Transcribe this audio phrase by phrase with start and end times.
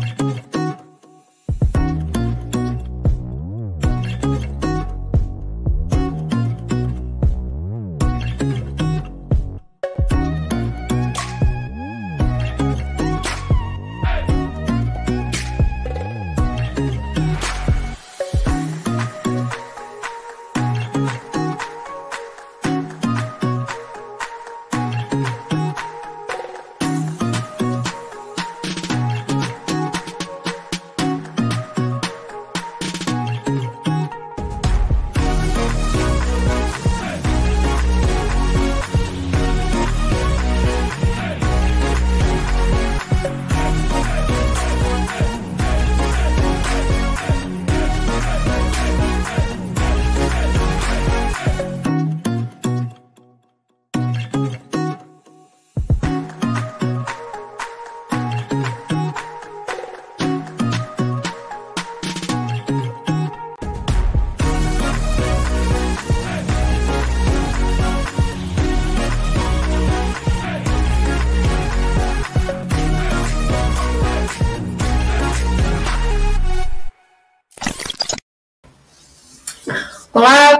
[0.00, 0.29] Mm-hmm.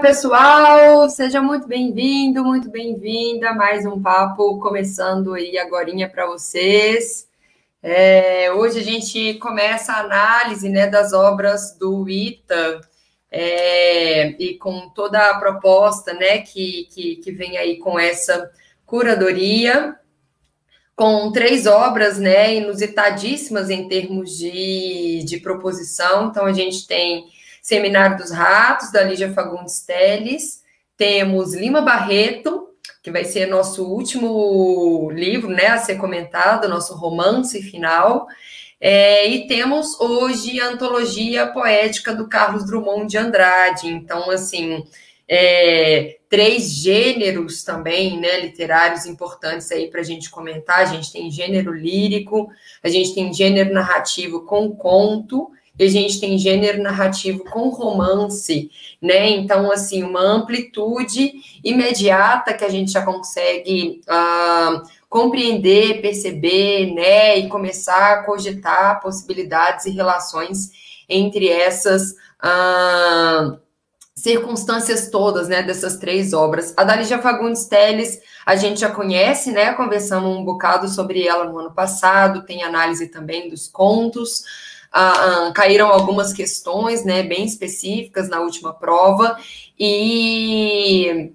[0.01, 1.11] Pessoal!
[1.11, 3.53] Seja muito bem-vindo, muito bem-vinda.
[3.53, 7.29] Mais um papo começando aí agora para vocês.
[7.83, 12.81] É, hoje a gente começa a análise né, das obras do ITA
[13.31, 18.51] é, e com toda a proposta né, que, que, que vem aí com essa
[18.87, 19.97] curadoria,
[20.97, 26.29] com três obras né, inusitadíssimas em termos de, de proposição.
[26.29, 27.27] Então, a gente tem
[27.71, 30.65] Seminário dos Ratos, da Lígia Fagundes Teles.
[30.97, 32.67] Temos Lima Barreto,
[33.01, 38.27] que vai ser nosso último livro né, a ser comentado, nosso romance final.
[38.81, 43.87] É, e temos hoje a antologia poética do Carlos Drummond de Andrade.
[43.87, 44.85] Então, assim,
[45.29, 50.81] é, três gêneros também, né, literários importantes aí para a gente comentar.
[50.81, 52.51] A gente tem gênero lírico,
[52.83, 58.71] a gente tem gênero narrativo com conto, e a gente tem gênero narrativo com romance,
[59.01, 59.31] né?
[59.31, 61.33] Então, assim, uma amplitude
[61.65, 67.39] imediata que a gente já consegue uh, compreender, perceber, né?
[67.39, 70.71] E começar a cogitar possibilidades e relações
[71.09, 72.13] entre essas.
[72.45, 73.59] Uh,
[74.15, 76.75] circunstâncias todas, né, dessas três obras.
[76.77, 81.59] A Dalígia Fagundes Teles, a gente já conhece, né, conversamos um bocado sobre ela no
[81.59, 84.45] ano passado, tem análise também dos contos,
[84.93, 89.39] ah, ah, caíram algumas questões, né, bem específicas na última prova,
[89.79, 91.33] e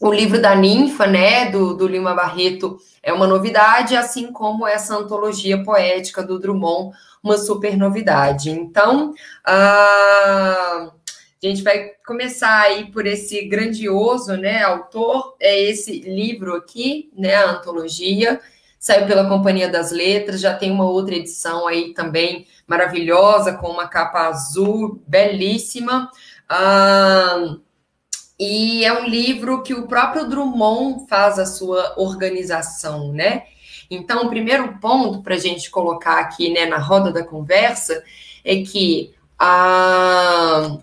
[0.00, 4.96] o livro da ninfa, né, do, do Lima Barreto, é uma novidade, assim como essa
[4.96, 8.50] antologia poética do Drummond, uma super novidade.
[8.50, 9.14] Então,
[9.44, 10.90] ah,
[11.42, 17.34] a gente vai começar aí por esse grandioso, né, autor, é esse livro aqui, né,
[17.34, 18.40] a antologia,
[18.78, 23.88] saiu pela Companhia das Letras, já tem uma outra edição aí também maravilhosa, com uma
[23.88, 26.08] capa azul, belíssima.
[28.38, 33.42] E é um livro que o próprio Drummond faz a sua organização, né?
[33.90, 38.04] Então, o primeiro ponto para a gente colocar aqui né, na roda da conversa
[38.44, 40.78] é que a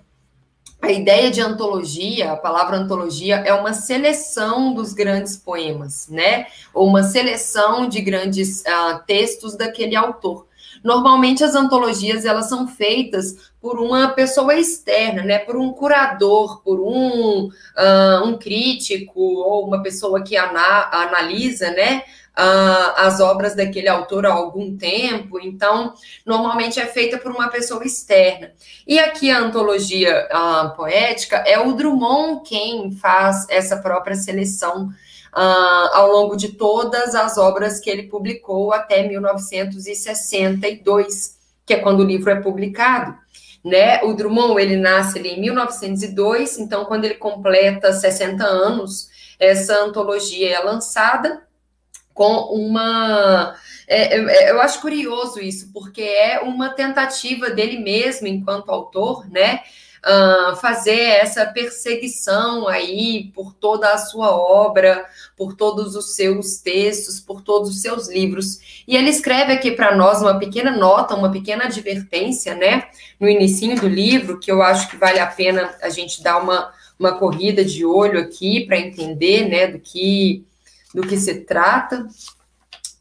[0.80, 6.46] a ideia de antologia, a palavra antologia, é uma seleção dos grandes poemas, né?
[6.72, 10.47] Ou uma seleção de grandes uh, textos daquele autor.
[10.88, 15.38] Normalmente as antologias elas são feitas por uma pessoa externa, né?
[15.38, 22.04] Por um curador, por um, uh, um crítico ou uma pessoa que ana analisa, né?
[22.38, 25.94] uh, as obras daquele autor há algum tempo, então
[26.26, 28.52] normalmente é feita por uma pessoa externa.
[28.86, 34.90] E aqui a antologia uh, poética é o Drummond quem faz essa própria seleção
[35.36, 42.00] Uh, ao longo de todas as obras que ele publicou até 1962, que é quando
[42.00, 43.16] o livro é publicado.
[43.64, 44.02] Né?
[44.04, 49.10] O Drummond ele nasce ali em 1902, então quando ele completa 60 anos,
[49.40, 51.48] essa antologia é lançada
[52.18, 53.56] com uma.
[53.88, 59.62] É, é, eu acho curioso isso, porque é uma tentativa dele mesmo, enquanto autor, né?
[60.06, 65.06] Uh, fazer essa perseguição aí por toda a sua obra,
[65.36, 68.60] por todos os seus textos, por todos os seus livros.
[68.88, 72.88] E ele escreve aqui para nós uma pequena nota, uma pequena advertência, né,
[73.20, 76.72] no início do livro, que eu acho que vale a pena a gente dar uma,
[77.00, 80.46] uma corrida de olho aqui para entender, né, do que
[80.94, 82.08] do que se trata.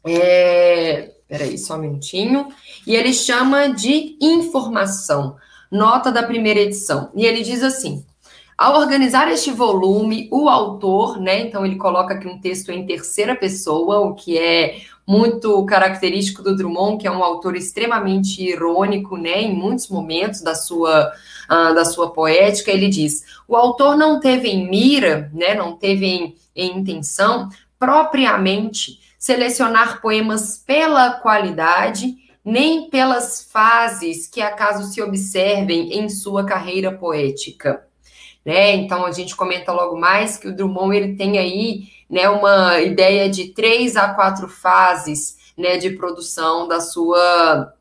[0.05, 2.47] É, Peraí, só um minutinho.
[2.85, 5.35] E ele chama de informação.
[5.71, 7.11] Nota da primeira edição.
[7.15, 8.05] E ele diz assim:
[8.57, 11.41] ao organizar este volume, o autor, né?
[11.41, 16.55] Então ele coloca aqui um texto em terceira pessoa, o que é muito característico do
[16.55, 19.43] Drummond, que é um autor extremamente irônico, né?
[19.43, 21.11] Em muitos momentos da sua
[21.49, 25.53] uh, da sua poética, ele diz: o autor não teve em mira, né?
[25.53, 32.15] Não teve em, em intenção propriamente selecionar poemas pela qualidade
[32.47, 37.87] nem pelas fases que acaso se observem em sua carreira poética
[38.47, 38.73] né?
[38.75, 43.29] Então a gente comenta logo mais que o Drummond ele tem aí, né, uma ideia
[43.29, 47.73] de três a quatro fases, né, de produção da sua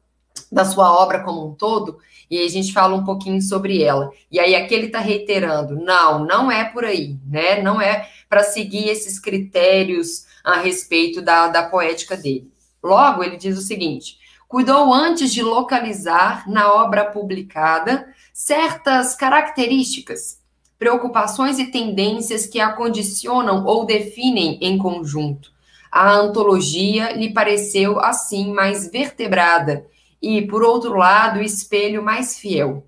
[0.50, 1.98] da sua obra como um todo,
[2.28, 4.10] e a gente fala um pouquinho sobre ela.
[4.30, 7.62] E aí aqui ele está reiterando, não, não é por aí, né?
[7.62, 12.50] Não é para seguir esses critérios a respeito da, da poética dele.
[12.82, 20.44] Logo, ele diz o seguinte: cuidou antes de localizar na obra publicada certas características
[20.78, 25.50] preocupações e tendências que a condicionam ou definem em conjunto.
[25.90, 29.86] A antologia lhe pareceu, assim, mais vertebrada
[30.20, 32.86] e, por outro lado, o espelho mais fiel.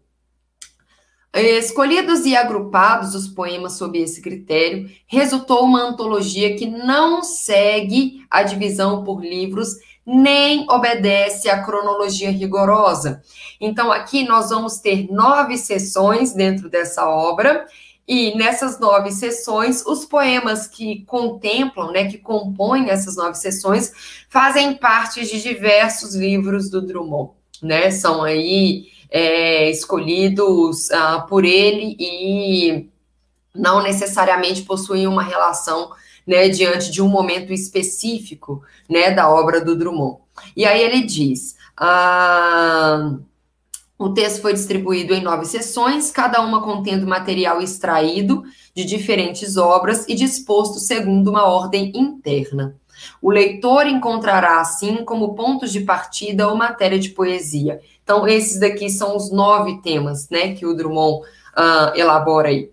[1.32, 8.42] Escolhidos e agrupados os poemas sob esse critério, resultou uma antologia que não segue a
[8.42, 9.76] divisão por livros
[10.10, 13.22] nem obedece à cronologia rigorosa.
[13.60, 17.66] Então, aqui nós vamos ter nove sessões dentro dessa obra,
[18.08, 23.92] e nessas nove sessões, os poemas que contemplam, né, que compõem essas nove sessões,
[24.30, 27.32] fazem parte de diversos livros do Drummond,
[27.62, 27.90] né?
[27.90, 32.88] São aí é, escolhidos uh, por ele e
[33.54, 35.90] não necessariamente possuem uma relação
[36.28, 40.18] né, diante de um momento específico, né, da obra do Drummond.
[40.54, 43.18] E aí ele diz, uh,
[43.98, 48.44] o texto foi distribuído em nove sessões, cada uma contendo material extraído
[48.74, 52.76] de diferentes obras e disposto segundo uma ordem interna.
[53.22, 57.80] O leitor encontrará, assim, como pontos de partida ou matéria de poesia.
[58.04, 62.70] Então, esses daqui são os nove temas né, que o Drummond uh, elabora aí.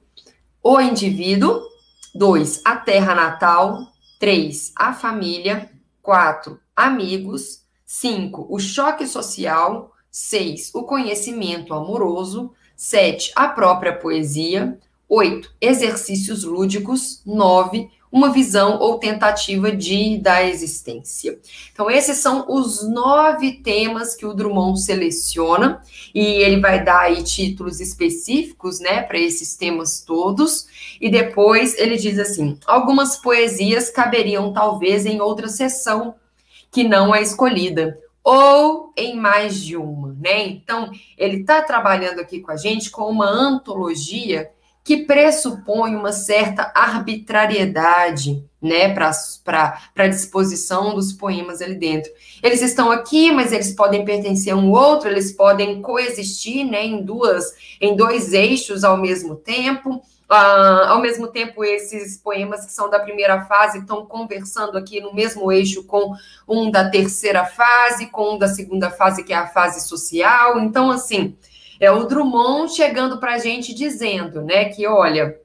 [0.62, 1.62] O indivíduo,
[2.16, 5.70] dois, a terra natal, três, a família,
[6.02, 14.80] quatro, amigos, cinco, o choque social, seis, o conhecimento amoroso, sete, a própria poesia,
[15.10, 21.38] oito, exercícios lúdicos, nove, uma visão ou tentativa de da existência.
[21.74, 25.82] Então, esses são os nove temas que o Drummond seleciona,
[26.14, 30.66] e ele vai dar aí títulos específicos, né, para esses temas todos,
[31.02, 36.16] e depois ele diz assim: algumas poesias caberiam talvez em outra sessão
[36.72, 40.48] que não a escolhida, ou em mais de uma, né?
[40.48, 44.55] Então, ele está trabalhando aqui com a gente com uma antologia
[44.86, 52.12] que pressupõe uma certa arbitrariedade, né, para a disposição dos poemas ali dentro.
[52.42, 57.02] Eles estão aqui, mas eles podem pertencer a um outro, eles podem coexistir, né, em
[57.02, 57.52] duas,
[57.82, 59.96] em dois eixos ao mesmo tempo.
[60.30, 65.14] Uh, ao mesmo tempo, esses poemas que são da primeira fase estão conversando aqui no
[65.14, 66.14] mesmo eixo com
[66.48, 70.60] um da terceira fase, com um da segunda fase, que é a fase social.
[70.60, 71.36] Então, assim,
[71.80, 75.40] é o Drummond chegando para a gente dizendo, né, que olha,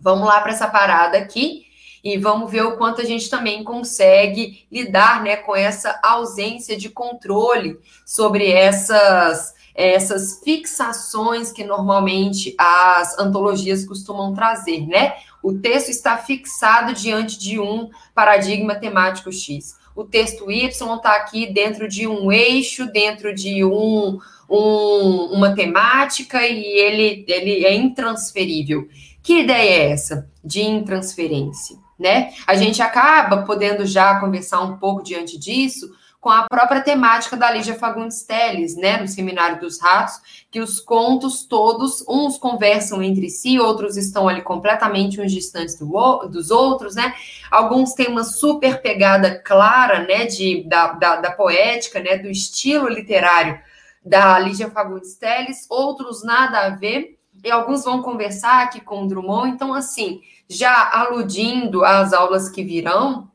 [0.00, 1.66] vamos lá para essa parada aqui
[2.02, 6.88] e vamos ver o quanto a gente também consegue lidar, né, com essa ausência de
[6.88, 15.14] controle sobre essas essas fixações que normalmente as antologias costumam trazer, né?
[15.40, 19.76] O texto está fixado diante de um paradigma temático X.
[19.94, 24.18] O texto Y está aqui dentro de um eixo, dentro de um
[24.48, 28.88] um, uma temática e ele, ele é intransferível.
[29.22, 31.76] Que ideia é essa de intransferência?
[31.98, 32.32] Né?
[32.46, 35.90] A gente acaba podendo já conversar um pouco diante disso
[36.20, 40.80] com a própria temática da Lígia Fagundes Telles, né, no Seminário dos Ratos, que os
[40.80, 45.86] contos todos, uns conversam entre si, outros estão ali completamente uns distantes do,
[46.28, 47.14] dos outros, né,
[47.50, 52.88] alguns têm uma super pegada clara, né, de, da, da, da poética, né, do estilo
[52.88, 53.60] literário
[54.08, 59.06] da Lígia Fagundes Telles, outros nada a ver, e alguns vão conversar aqui com o
[59.06, 59.50] Drummond.
[59.50, 63.28] Então, assim, já aludindo às aulas que virão,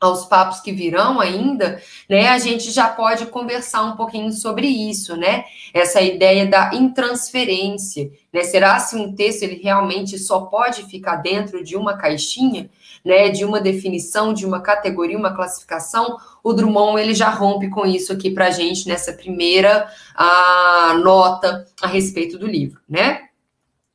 [0.00, 5.16] aos papos que virão ainda, né, a gente já pode conversar um pouquinho sobre isso,
[5.16, 5.44] né?
[5.72, 8.42] Essa ideia da intransferência, né?
[8.42, 12.68] Será se um texto ele realmente só pode ficar dentro de uma caixinha,
[13.04, 16.16] né, de uma definição, de uma categoria, uma classificação?
[16.42, 21.66] O Drummond ele já rompe com isso aqui para a gente nessa primeira a, nota
[21.80, 23.28] a respeito do livro, né?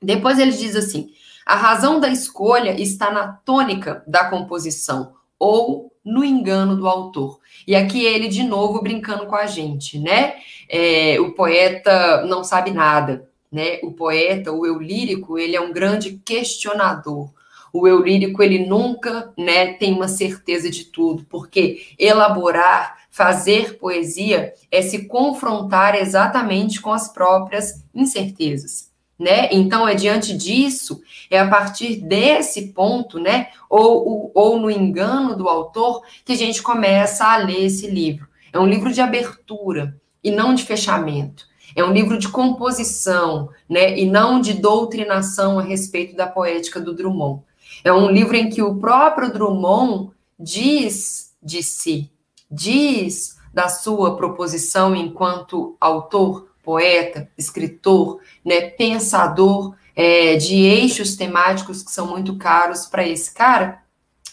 [0.02, 1.10] Depois ele diz assim:
[1.46, 7.40] a razão da escolha está na tônica da composição ou no engano do autor.
[7.66, 10.36] E aqui ele de novo brincando com a gente, né?
[10.70, 13.80] É, o poeta não sabe nada, né?
[13.84, 17.32] O poeta, o eu lírico, ele é um grande questionador.
[17.72, 24.54] O eu lírico, ele nunca, né, tem uma certeza de tudo, porque elaborar, fazer poesia
[24.72, 29.50] é se confrontar exatamente com as próprias incertezas né?
[29.52, 35.48] Então, é diante disso, é a partir desse ponto, né, ou, ou no engano do
[35.48, 38.28] autor, que a gente começa a ler esse livro.
[38.54, 41.48] É um livro de abertura e não de fechamento.
[41.76, 46.94] É um livro de composição, né, e não de doutrinação a respeito da poética do
[46.94, 47.42] Drummond.
[47.88, 52.12] É um livro em que o próprio Drummond diz de si,
[52.52, 61.90] diz da sua proposição enquanto autor, poeta, escritor, né, pensador é, de eixos temáticos que
[61.90, 63.82] são muito caros para esse cara,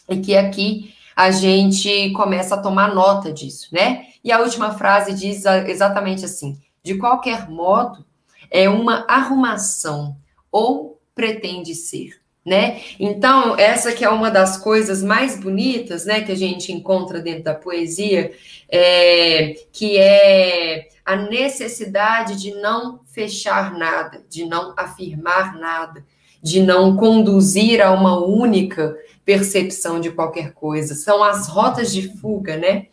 [0.09, 4.07] e que aqui a gente começa a tomar nota disso, né?
[4.25, 8.05] E a última frase diz exatamente assim: de qualquer modo,
[8.51, 10.17] é uma arrumação
[10.51, 12.83] ou pretende ser né?
[13.01, 17.45] Então, essa que é uma das coisas mais bonitas, né, que a gente encontra dentro
[17.45, 18.33] da poesia,
[18.69, 26.05] é, que é a necessidade de não fechar nada, de não afirmar nada,
[26.43, 30.95] de não conduzir a uma única percepção de qualquer coisa.
[30.95, 32.87] São as rotas de fuga, né?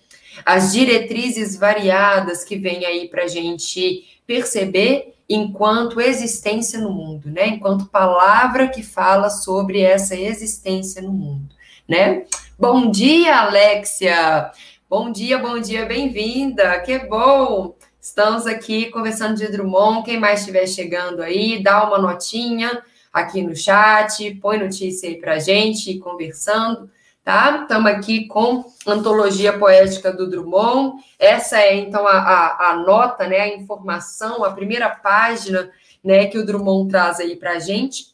[0.45, 7.47] As diretrizes variadas que vêm aí para a gente perceber enquanto existência no mundo, né?
[7.47, 11.53] Enquanto palavra que fala sobre essa existência no mundo,
[11.85, 12.23] né?
[12.57, 14.49] Bom dia, Alexia.
[14.89, 16.79] Bom dia, bom dia, bem-vinda.
[16.79, 17.75] Que bom.
[17.99, 20.05] Estamos aqui conversando de Drummond.
[20.05, 25.39] Quem mais estiver chegando aí, dá uma notinha aqui no chat, põe notícia aí pra
[25.39, 26.89] gente, conversando
[27.23, 27.61] tá?
[27.61, 31.03] Estamos aqui com Antologia Poética do Drummond.
[31.19, 35.71] Essa é, então, a, a, a, nota, né, a informação, a primeira página
[36.03, 38.11] né, que o Drummond traz aí para a gente.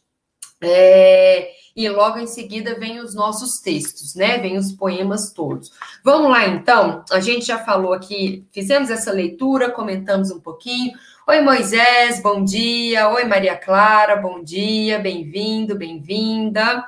[0.60, 4.38] É, e logo em seguida vem os nossos textos, né?
[4.38, 5.70] Vem os poemas todos.
[6.04, 7.04] Vamos lá, então.
[7.12, 10.90] A gente já falou aqui, fizemos essa leitura, comentamos um pouquinho.
[11.28, 13.08] Oi, Moisés, bom dia.
[13.10, 14.98] Oi, Maria Clara, bom dia.
[14.98, 16.84] Bem-vindo, bem-vinda.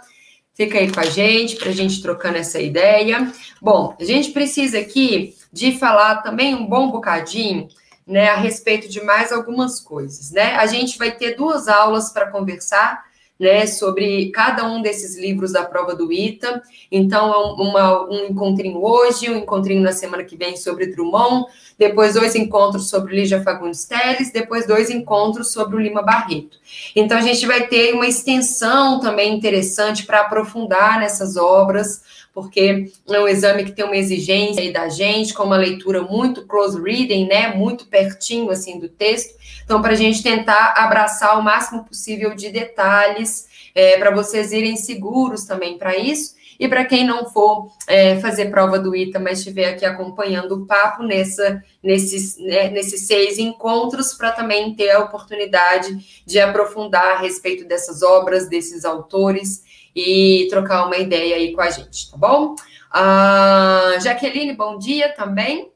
[0.61, 3.33] Fica aí com a gente, para a gente trocando essa ideia.
[3.63, 7.67] Bom, a gente precisa aqui de falar também um bom bocadinho
[8.07, 10.57] né, a respeito de mais algumas coisas, né?
[10.57, 13.03] A gente vai ter duas aulas para conversar
[13.39, 16.63] né, sobre cada um desses livros da prova do ITA.
[16.93, 21.47] Então, é uma, um encontrinho hoje, um encontrinho na semana que vem sobre Drummond,
[21.81, 26.59] depois dois encontros sobre Lígia Fagundes Teles, depois dois encontros sobre o Lima Barreto.
[26.95, 32.03] Então, a gente vai ter uma extensão também interessante para aprofundar nessas obras,
[32.35, 36.47] porque é um exame que tem uma exigência aí da gente, com uma leitura muito
[36.47, 39.35] close reading, né, muito pertinho, assim, do texto.
[39.65, 44.77] Então, para a gente tentar abraçar o máximo possível de detalhes, é, para vocês irem
[44.77, 46.35] seguros também para isso.
[46.61, 50.67] E para quem não for é, fazer prova do ITA, mas estiver aqui acompanhando o
[50.67, 57.19] papo nessa, nesses, né, nesses seis encontros, para também ter a oportunidade de aprofundar a
[57.19, 59.63] respeito dessas obras, desses autores
[59.97, 62.55] e trocar uma ideia aí com a gente, tá bom?
[62.93, 65.73] Ah, Jaqueline, bom dia também.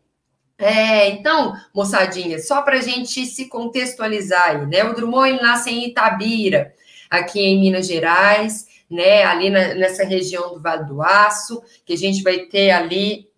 [0.58, 4.84] É, então, moçadinha, só para a gente se contextualizar aí, né?
[4.84, 6.74] O Drummond nasce em Itabira,
[7.08, 9.24] aqui em Minas Gerais, né?
[9.24, 13.28] Ali na, nessa região do Vale do Aço, que a gente vai ter ali.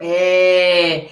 [0.00, 1.08] É,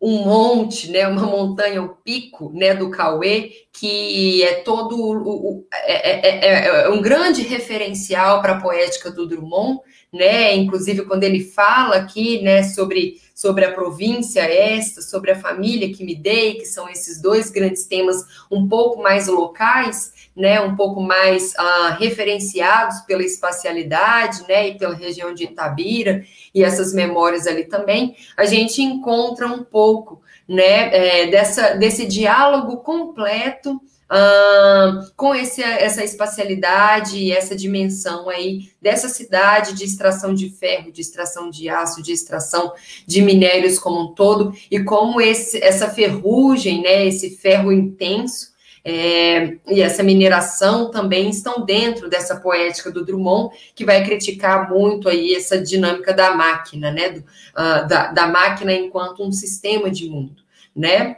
[0.00, 5.66] um monte, né, uma montanha, um pico, né, do Cauê, que é todo o, o
[5.70, 9.80] é, é, é, é, um grande referencial para a poética do Drummond,
[10.10, 15.92] né, inclusive quando ele fala aqui, né, sobre, sobre a província esta, sobre a família
[15.92, 20.74] que me dei, que são esses dois grandes temas um pouco mais locais, né, um
[20.74, 27.46] pouco mais ah, referenciados pela espacialidade, né, e pela região de Itabira, e essas memórias
[27.46, 35.34] ali também, a gente encontra um pouco né, é, dessa, desse diálogo completo uh, com
[35.34, 41.50] esse, essa espacialidade e essa dimensão aí dessa cidade de extração de ferro, de extração
[41.50, 42.72] de aço, de extração
[43.06, 48.54] de minérios como um todo, e como esse, essa ferrugem, né, esse ferro intenso,
[48.88, 55.08] é, e essa mineração também estão dentro dessa poética do Drummond, que vai criticar muito
[55.08, 57.08] aí essa dinâmica da máquina, né?
[57.08, 60.40] Do, uh, da, da máquina enquanto um sistema de mundo,
[60.74, 61.16] né?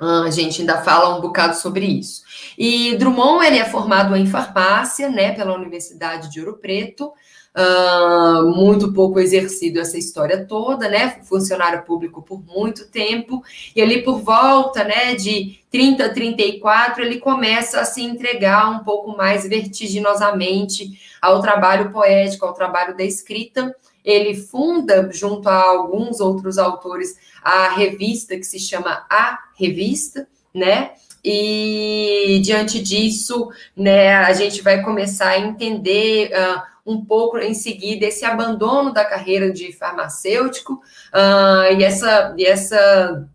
[0.00, 2.22] Uh, a gente ainda fala um bocado sobre isso.
[2.56, 7.12] E Drummond ele é formado em farmácia, né, pela Universidade de Ouro Preto,
[7.56, 11.20] uh, muito pouco exercido essa história toda, né?
[11.22, 13.42] Funcionário público por muito tempo,
[13.74, 18.84] e ali por volta, né, de 30 a 34, ele começa a se entregar um
[18.84, 20.90] pouco mais vertiginosamente
[21.20, 23.74] ao trabalho poético, ao trabalho da escrita.
[24.04, 30.90] Ele funda, junto a alguns outros autores, a revista que se chama A Revista, né?
[31.24, 38.06] E diante disso, né, a gente vai começar a entender uh, um pouco em seguida
[38.06, 40.74] esse abandono da carreira de farmacêutico
[41.14, 43.28] uh, e essa, e essa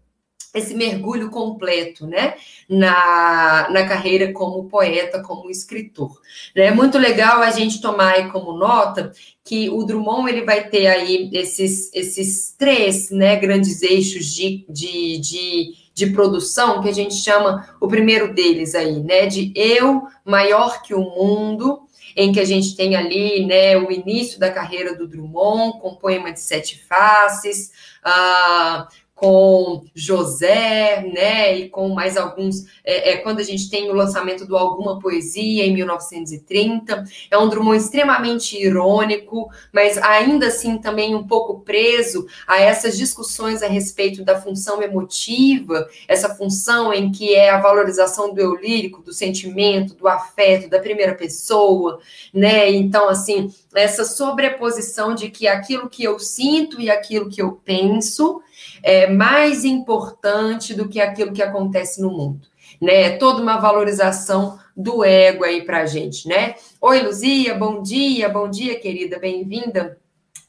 [0.58, 2.36] esse mergulho completo, né,
[2.68, 6.20] na, na carreira como poeta, como escritor.
[6.56, 9.12] É muito legal a gente tomar aí como nota
[9.44, 15.20] que o Drummond ele vai ter aí esses, esses três, né, grandes eixos de, de,
[15.20, 20.82] de, de produção que a gente chama o primeiro deles aí, né, de eu maior
[20.82, 21.87] que o mundo,
[22.18, 26.34] em que a gente tem ali né, o início da carreira do Drummond, com poema
[26.34, 27.72] de sete faces,
[28.04, 33.96] uh, com José, né, e com mais alguns, é, é, quando a gente tem o
[33.96, 41.16] lançamento do Alguma Poesia, em 1930, é um Drummond extremamente irônico, mas ainda assim também
[41.16, 47.34] um pouco preso a essas discussões a respeito da função emotiva, essa função em que
[47.34, 52.00] é a valorização do eu lírico, do sentimento, do afeto, da primeira pessoa,
[52.32, 57.54] né, então, assim, essa sobreposição de que aquilo que eu sinto e aquilo que eu
[57.54, 58.42] penso
[58.82, 62.48] é mais importante do que aquilo que acontece no mundo.
[62.82, 63.04] Né?
[63.04, 66.56] É toda uma valorização do ego aí para a gente, né?
[66.80, 69.98] Oi, Luzia, bom dia, bom dia, querida, bem-vinda.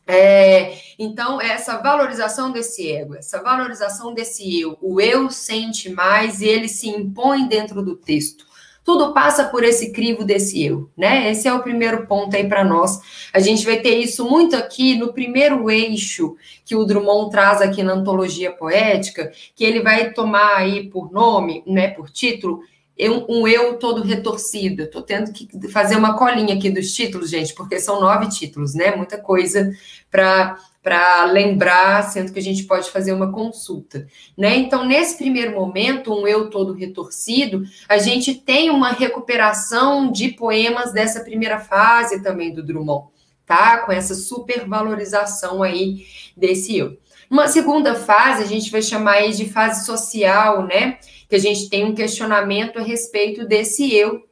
[0.06, 6.46] É, então, essa valorização desse ego, essa valorização desse eu, o eu sente mais e
[6.46, 8.47] ele se impõe dentro do texto
[8.88, 11.30] tudo passa por esse crivo desse eu, né?
[11.30, 12.98] Esse é o primeiro ponto aí para nós.
[13.34, 17.82] A gente vai ter isso muito aqui no primeiro eixo que o Drummond traz aqui
[17.82, 22.62] na antologia poética, que ele vai tomar aí por nome, né, por título,
[22.98, 24.82] um eu todo retorcido.
[24.82, 28.96] Estou tendo que fazer uma colinha aqui dos títulos, gente, porque são nove títulos, né?
[28.96, 29.72] Muita coisa
[30.10, 34.06] para para lembrar, sendo que a gente pode fazer uma consulta,
[34.36, 34.56] né?
[34.56, 40.90] Então, nesse primeiro momento, um eu todo retorcido, a gente tem uma recuperação de poemas
[40.90, 43.08] dessa primeira fase também do Drummond,
[43.44, 43.78] tá?
[43.78, 46.96] Com essa supervalorização aí desse eu.
[47.30, 50.98] Uma segunda fase, a gente vai chamar aí de fase social, né?
[51.28, 54.28] Que a gente tem um questionamento a respeito desse eu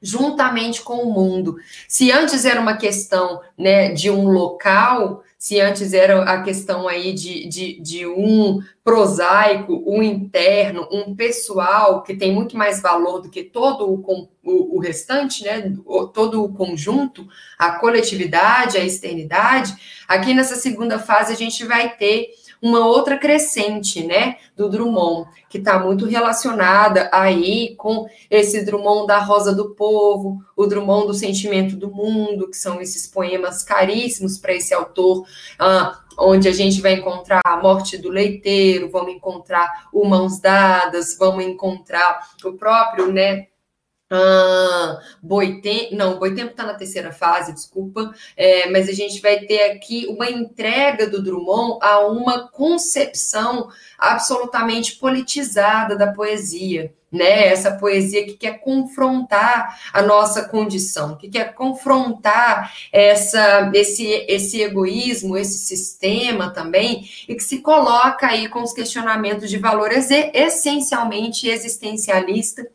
[0.00, 1.56] juntamente com o mundo.
[1.88, 7.12] Se antes era uma questão né, de um local, se antes era a questão aí
[7.12, 13.28] de, de, de um prosaico, um interno, um pessoal, que tem muito mais valor do
[13.28, 15.72] que todo o, o, o restante, né,
[16.12, 17.26] todo o conjunto,
[17.58, 19.74] a coletividade, a externidade,
[20.06, 25.58] aqui nessa segunda fase a gente vai ter uma outra crescente, né, do Drummond, que
[25.58, 31.76] está muito relacionada aí com esse Drummond da Rosa do Povo, o Drummond do Sentimento
[31.76, 35.24] do Mundo, que são esses poemas caríssimos para esse autor,
[35.58, 41.16] ah, onde a gente vai encontrar a morte do leiteiro, vamos encontrar o Mãos Dadas,
[41.16, 43.46] vamos encontrar o próprio, né,
[44.10, 49.70] ah, Boitempo, não, Boitempo está na terceira fase, desculpa, é, mas a gente vai ter
[49.70, 53.68] aqui uma entrega do Drummond a uma concepção
[53.98, 57.48] absolutamente politizada da poesia, né?
[57.48, 65.36] Essa poesia que quer confrontar a nossa condição, que quer confrontar essa, esse, esse egoísmo,
[65.36, 72.66] esse sistema também, e que se coloca aí com os questionamentos de valores essencialmente existencialista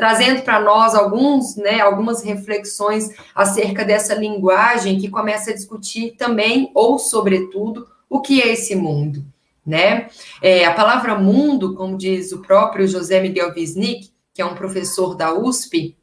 [0.00, 6.70] trazendo para nós alguns, né, algumas reflexões acerca dessa linguagem que começa a discutir também,
[6.74, 9.22] ou sobretudo, o que é esse mundo,
[9.64, 10.08] né?
[10.40, 15.14] É, a palavra mundo, como diz o próprio José Miguel Wisnik, que é um professor
[15.14, 15.94] da USP,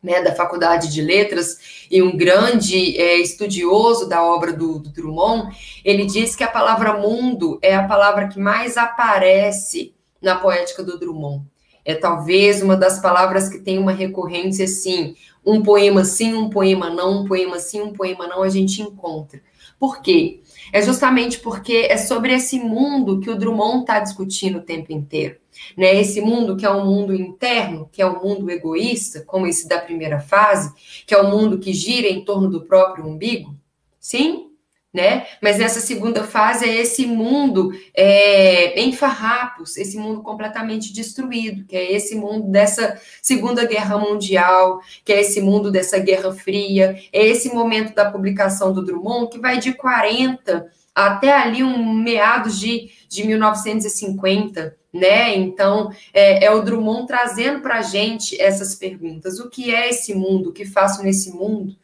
[0.00, 5.52] né, da Faculdade de Letras e um grande é, estudioso da obra do, do, Drummond,
[5.84, 10.96] ele diz que a palavra mundo é a palavra que mais aparece na poética do
[10.96, 11.50] Drummond.
[11.84, 16.90] É talvez uma das palavras que tem uma recorrência assim, um poema sim, um poema
[16.90, 19.40] não, um poema sim, um poema não, a gente encontra.
[19.78, 20.40] Por quê?
[20.72, 25.36] É justamente porque é sobre esse mundo que o Drummond está discutindo o tempo inteiro.
[25.76, 26.00] Né?
[26.00, 29.78] Esse mundo que é um mundo interno, que é um mundo egoísta, como esse da
[29.78, 30.72] primeira fase,
[31.04, 33.54] que é o um mundo que gira em torno do próprio umbigo.
[33.98, 34.51] Sim,
[34.92, 35.26] né?
[35.40, 41.74] Mas nessa segunda fase é esse mundo é, em farrapos, esse mundo completamente destruído, que
[41.74, 47.26] é esse mundo dessa Segunda Guerra Mundial, que é esse mundo dessa Guerra Fria, é
[47.26, 52.90] esse momento da publicação do Drummond que vai de 40 até ali um meados de,
[53.08, 55.34] de 1950, né?
[55.34, 60.14] Então é, é o Drummond trazendo para a gente essas perguntas: o que é esse
[60.14, 60.50] mundo?
[60.50, 61.74] O que faço nesse mundo?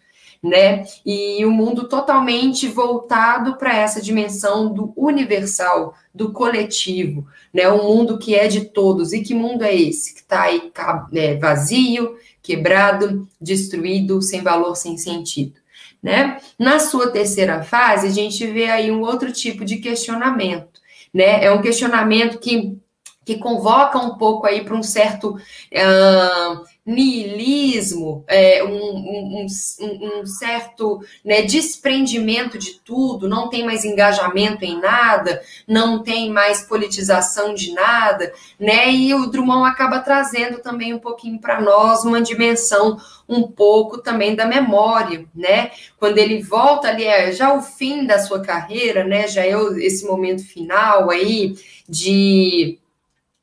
[0.43, 0.85] Né?
[1.05, 7.71] E o mundo totalmente voltado para essa dimensão do universal, do coletivo, né?
[7.71, 9.13] Um mundo que é de todos.
[9.13, 10.15] E que mundo é esse?
[10.15, 10.71] Que está aí
[11.15, 15.55] é, vazio, quebrado, destruído, sem valor, sem sentido.
[16.01, 16.39] Né?
[16.57, 20.81] Na sua terceira fase, a gente vê aí um outro tipo de questionamento,
[21.13, 21.45] né?
[21.45, 22.79] É um questionamento que,
[23.25, 29.47] que convoca um pouco aí para um certo uh, niilismo, é, um, um,
[29.81, 36.31] um, um, certo né, desprendimento de tudo, não tem mais engajamento em nada, não tem
[36.31, 38.91] mais politização de nada, né?
[38.91, 42.97] E o Drummond acaba trazendo também um pouquinho para nós uma dimensão
[43.29, 45.71] um pouco também da memória, né?
[45.99, 49.29] Quando ele volta ali, é já o fim da sua carreira, né?
[49.29, 51.55] Já é esse momento final aí
[51.87, 52.79] de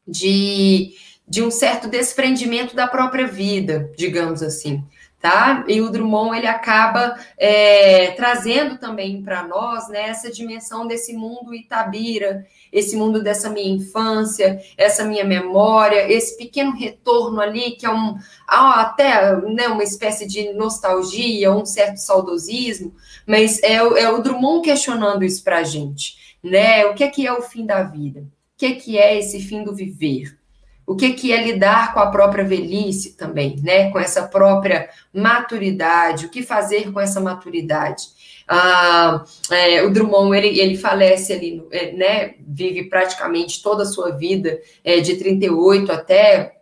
[0.07, 0.93] de
[1.27, 4.83] de um certo desprendimento da própria vida, digamos assim.
[5.19, 5.65] Tá?
[5.67, 11.55] E o Drummond ele acaba é, trazendo também para nós né, essa dimensão desse mundo
[11.55, 17.89] Itabira, esse mundo dessa minha infância, essa minha memória, esse pequeno retorno ali que é
[17.89, 18.15] um
[18.47, 22.93] até né, uma espécie de nostalgia, um certo saudosismo,
[23.25, 26.85] mas é, é o Drummond questionando isso para a gente, né?
[26.85, 28.19] O que é que é o fim da vida?
[28.19, 30.37] O que é que é esse fim do viver?
[30.85, 33.89] O que, que é lidar com a própria velhice também, né?
[33.91, 38.03] Com essa própria maturidade, o que fazer com essa maturidade.
[38.47, 42.35] Ah, é, o Drummond, ele, ele falece ali, é, né?
[42.39, 46.55] Vive praticamente toda a sua vida, é, de 38 até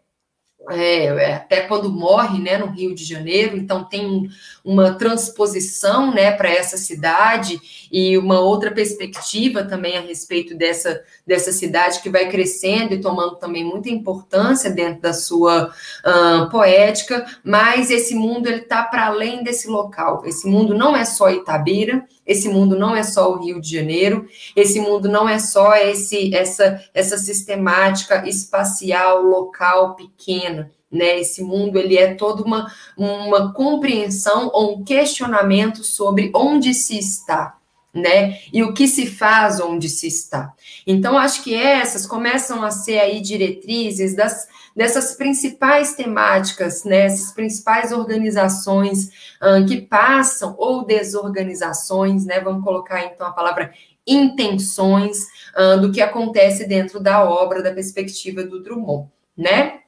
[0.69, 4.29] é, é, até quando morre, né, no Rio de Janeiro, então tem
[4.63, 7.59] uma transposição, né, para essa cidade
[7.93, 13.35] e uma outra perspectiva também a respeito dessa, dessa cidade que vai crescendo e tomando
[13.35, 15.71] também muita importância dentro da sua
[16.03, 20.23] uh, poética, mas esse mundo ele está para além desse local.
[20.25, 24.27] Esse mundo não é só Itabira, esse mundo não é só o Rio de Janeiro,
[24.55, 31.19] esse mundo não é só esse essa essa sistemática espacial local pequena, né?
[31.19, 37.57] Esse mundo ele é toda uma uma compreensão ou um questionamento sobre onde se está,
[37.93, 38.39] né?
[38.51, 40.53] E o que se faz onde se está.
[40.85, 47.31] Então acho que essas começam a ser aí diretrizes das dessas principais temáticas, né, essas
[47.31, 53.71] principais organizações uh, que passam, ou desorganizações, né, vamos colocar então a palavra
[54.05, 59.82] intenções uh, do que acontece dentro da obra, da perspectiva do Drummond, né?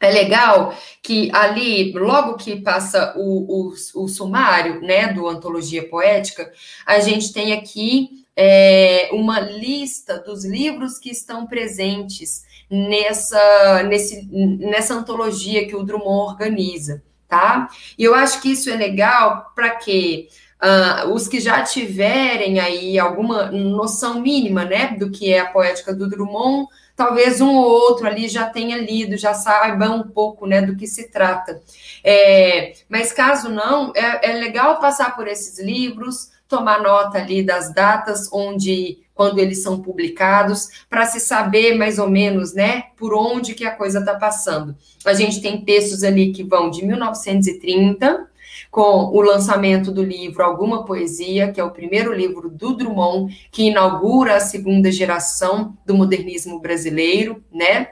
[0.00, 6.52] É legal que ali, logo que passa o, o, o sumário, né, do Antologia Poética,
[6.86, 14.94] a gente tem aqui é, uma lista dos livros que estão presentes nessa, nesse, nessa
[14.94, 17.68] antologia que o Drummond organiza, tá?
[17.98, 20.28] E eu acho que isso é legal para que
[20.62, 25.94] uh, os que já tiverem aí alguma noção mínima, né, do que é a poética
[25.94, 30.60] do Drummond, talvez um ou outro ali já tenha lido, já saiba um pouco, né,
[30.60, 31.62] do que se trata.
[32.02, 37.72] É, mas caso não, é, é legal passar por esses livros, tomar nota ali das
[37.72, 43.54] datas onde quando eles são publicados, para se saber mais ou menos, né, por onde
[43.54, 44.76] que a coisa está passando.
[45.04, 48.28] A gente tem textos ali que vão de 1930,
[48.70, 53.64] com o lançamento do livro Alguma Poesia, que é o primeiro livro do Drummond, que
[53.64, 57.88] inaugura a segunda geração do modernismo brasileiro, né?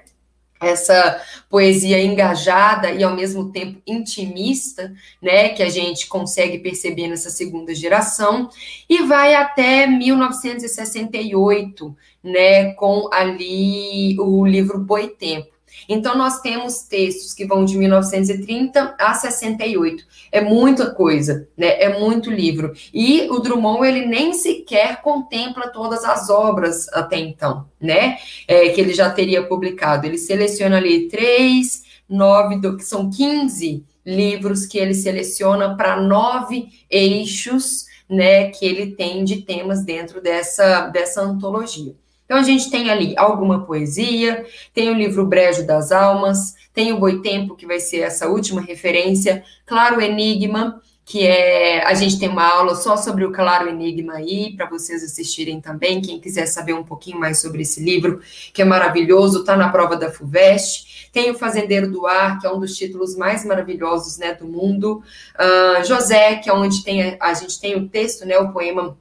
[0.60, 7.28] essa poesia engajada e ao mesmo tempo intimista, né, que a gente consegue perceber nessa
[7.30, 8.48] segunda geração,
[8.88, 15.55] e vai até 1968, né, com ali o livro Boitempo.
[15.88, 20.04] Então, nós temos textos que vão de 1930 a 68.
[20.32, 21.80] É muita coisa, né?
[21.80, 22.72] É muito livro.
[22.92, 28.18] E o Drummond, ele nem sequer contempla todas as obras até então, né?
[28.46, 30.06] É, que ele já teria publicado.
[30.06, 37.86] Ele seleciona ali três, nove, que são 15 livros que ele seleciona para nove eixos,
[38.08, 38.50] né?
[38.50, 41.94] Que ele tem de temas dentro dessa, dessa antologia.
[42.26, 46.98] Então, a gente tem ali alguma poesia, tem o livro Brejo das Almas, tem o
[46.98, 51.86] Boitempo, que vai ser essa última referência, Claro Enigma, que é.
[51.86, 56.02] A gente tem uma aula só sobre o Claro Enigma aí, para vocês assistirem também.
[56.02, 58.20] Quem quiser saber um pouquinho mais sobre esse livro,
[58.52, 61.08] que é maravilhoso, está na prova da FUVEST.
[61.12, 65.00] Tem o Fazendeiro do Ar, que é um dos títulos mais maravilhosos né, do mundo.
[65.38, 68.98] Uh, José, que é onde tem, a gente tem o texto, né, o poema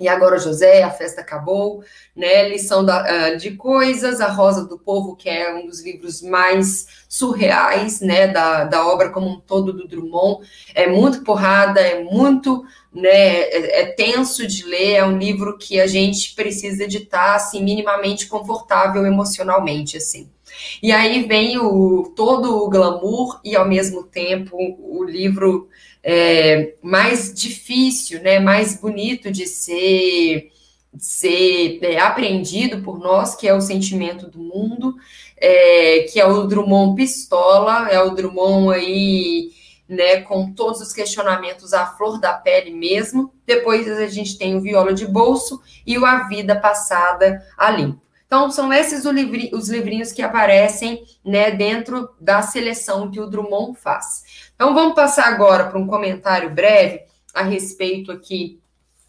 [0.00, 1.82] e agora, José, a festa acabou,
[2.14, 2.48] né?
[2.48, 6.86] Lição da, uh, de Coisas, A Rosa do Povo, que é um dos livros mais
[7.08, 10.46] surreais, né, da, da obra como um todo do Drummond.
[10.72, 15.80] É muito porrada, é muito, né, é, é tenso de ler, é um livro que
[15.80, 20.30] a gente precisa de estar, assim, minimamente confortável emocionalmente, assim.
[20.82, 25.68] E aí vem o, todo o glamour e, ao mesmo tempo, o livro
[26.02, 30.50] é, mais difícil, né, mais bonito de ser,
[30.92, 34.94] de ser é, aprendido por nós, que é o sentimento do mundo,
[35.36, 39.50] é, que é o Drummond pistola, é o Drummond aí,
[39.88, 43.32] né, com todos os questionamentos à flor da pele mesmo.
[43.46, 48.08] Depois a gente tem o Viola de Bolso e o A Vida Passada a Limpo.
[48.28, 54.47] Então, são esses os livrinhos que aparecem né, dentro da seleção que o Drummond faz.
[54.58, 58.58] Então, vamos passar agora para um comentário breve a respeito aqui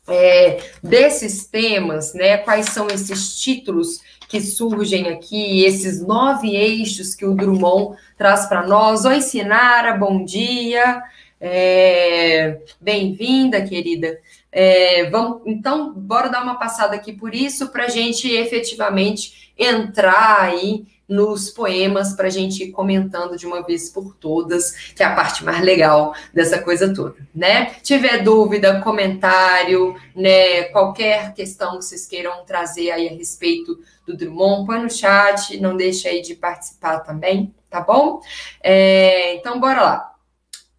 [0.08, 2.38] é, desses temas, né?
[2.38, 8.68] Quais são esses títulos que surgem aqui, esses nove eixos que o Drummond traz para
[8.68, 9.06] nós.
[9.06, 11.02] Oi, Sinara, bom dia.
[11.42, 14.20] É, Bem-vinda, querida.
[14.52, 20.42] É, vamos, então, bora dar uma passada aqui por isso para a gente efetivamente entrar
[20.44, 25.06] aí nos poemas para a gente ir comentando de uma vez por todas, que é
[25.08, 27.74] a parte mais legal dessa coisa toda, né?
[27.82, 30.66] Tiver dúvida, comentário, né?
[30.66, 35.76] Qualquer questão que vocês queiram trazer aí a respeito do Drummond, põe no chat, não
[35.76, 38.22] deixe aí de participar também, tá bom?
[38.62, 40.10] É, então, bora lá.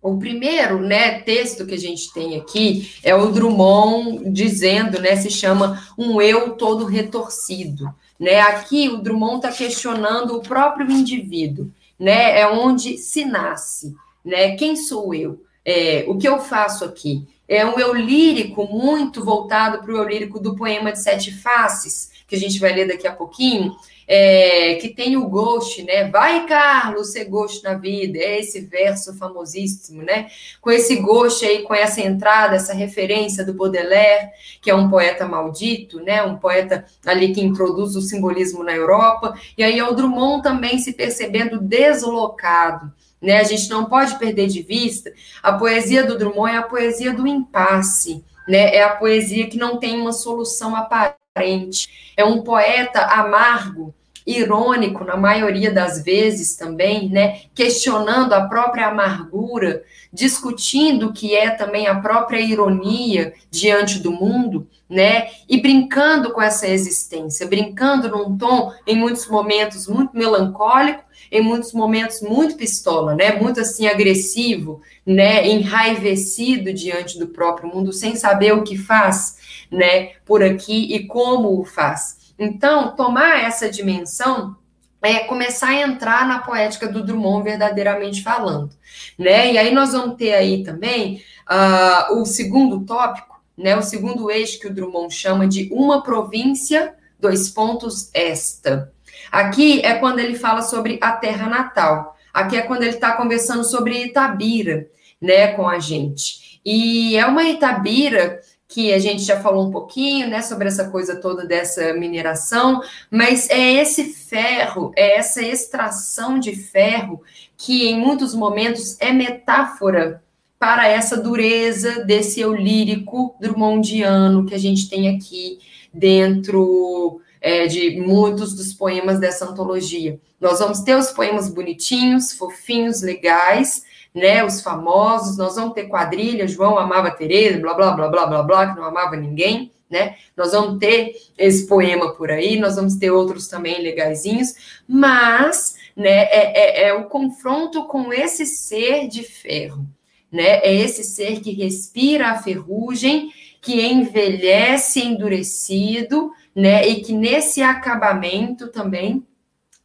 [0.03, 5.31] O primeiro né, texto que a gente tem aqui é o Drummond dizendo, né, se
[5.31, 7.95] chama Um Eu Todo Retorcido.
[8.21, 8.39] Né?
[8.39, 12.39] Aqui o Drummond está questionando o próprio indivíduo, né?
[12.39, 13.97] é onde se nasce.
[14.23, 14.57] Né?
[14.57, 15.43] Quem sou eu?
[15.65, 17.27] É, o que eu faço aqui?
[17.49, 22.11] É um eu lírico muito voltado para o eu lírico do poema de Sete Faces,
[22.29, 23.75] que a gente vai ler daqui a pouquinho,
[24.13, 26.11] é, que tem o Ghost, né?
[26.11, 28.19] Vai, Carlos, ser Ghost na vida.
[28.19, 30.27] É esse verso famosíssimo, né?
[30.61, 35.29] Com esse Ghost aí, com essa entrada, essa referência do Baudelaire, que é um poeta
[35.29, 36.25] maldito, né?
[36.25, 39.33] Um poeta ali que introduz o simbolismo na Europa.
[39.57, 42.93] E aí é o Drummond também se percebendo deslocado.
[43.23, 43.39] Né?
[43.39, 47.29] A gente não pode perder de vista a poesia do Drummond é a poesia do
[47.29, 48.75] impasse, né?
[48.75, 52.13] É a poesia que não tem uma solução aparente.
[52.17, 53.95] É um poeta amargo
[54.27, 61.51] irônico na maioria das vezes também, né, questionando a própria amargura, discutindo o que é
[61.51, 68.37] também a própria ironia diante do mundo, né, e brincando com essa existência, brincando num
[68.37, 74.83] tom em muitos momentos muito melancólico, em muitos momentos muito pistola, né, muito assim agressivo,
[75.07, 79.37] né, enraivecido diante do próprio mundo, sem saber o que faz,
[79.71, 82.20] né, por aqui e como o faz.
[82.43, 84.57] Então, tomar essa dimensão
[85.03, 88.71] é começar a entrar na poética do Drummond verdadeiramente falando,
[89.19, 89.53] né?
[89.53, 93.77] E aí nós vamos ter aí também uh, o segundo tópico, né?
[93.77, 98.91] O segundo eixo que o Drummond chama de uma província, dois pontos, esta.
[99.31, 102.17] Aqui é quando ele fala sobre a terra natal.
[102.33, 104.89] Aqui é quando ele está conversando sobre Itabira,
[105.21, 106.59] né, com a gente.
[106.65, 111.17] E é uma Itabira que a gente já falou um pouquinho, né, sobre essa coisa
[111.17, 112.81] toda dessa mineração,
[113.11, 117.21] mas é esse ferro, é essa extração de ferro
[117.57, 120.23] que em muitos momentos é metáfora
[120.57, 125.59] para essa dureza desse eu lírico drummondiano que a gente tem aqui
[125.93, 130.21] dentro é, de muitos dos poemas dessa antologia.
[130.41, 133.83] Nós vamos ter os poemas bonitinhos, fofinhos, legais,
[134.15, 138.43] né, os famosos, nós vamos ter quadrilha, João amava Tereza, blá, blá, blá, blá, blá,
[138.43, 142.97] blá, que não amava ninguém, né, nós vamos ter esse poema por aí, nós vamos
[142.97, 149.23] ter outros também legaisinhos, mas né, é, é, é o confronto com esse ser de
[149.23, 149.87] ferro,
[150.31, 150.61] né?
[150.61, 156.87] É esse ser que respira a ferrugem, que envelhece endurecido, né?
[156.87, 159.27] E que nesse acabamento também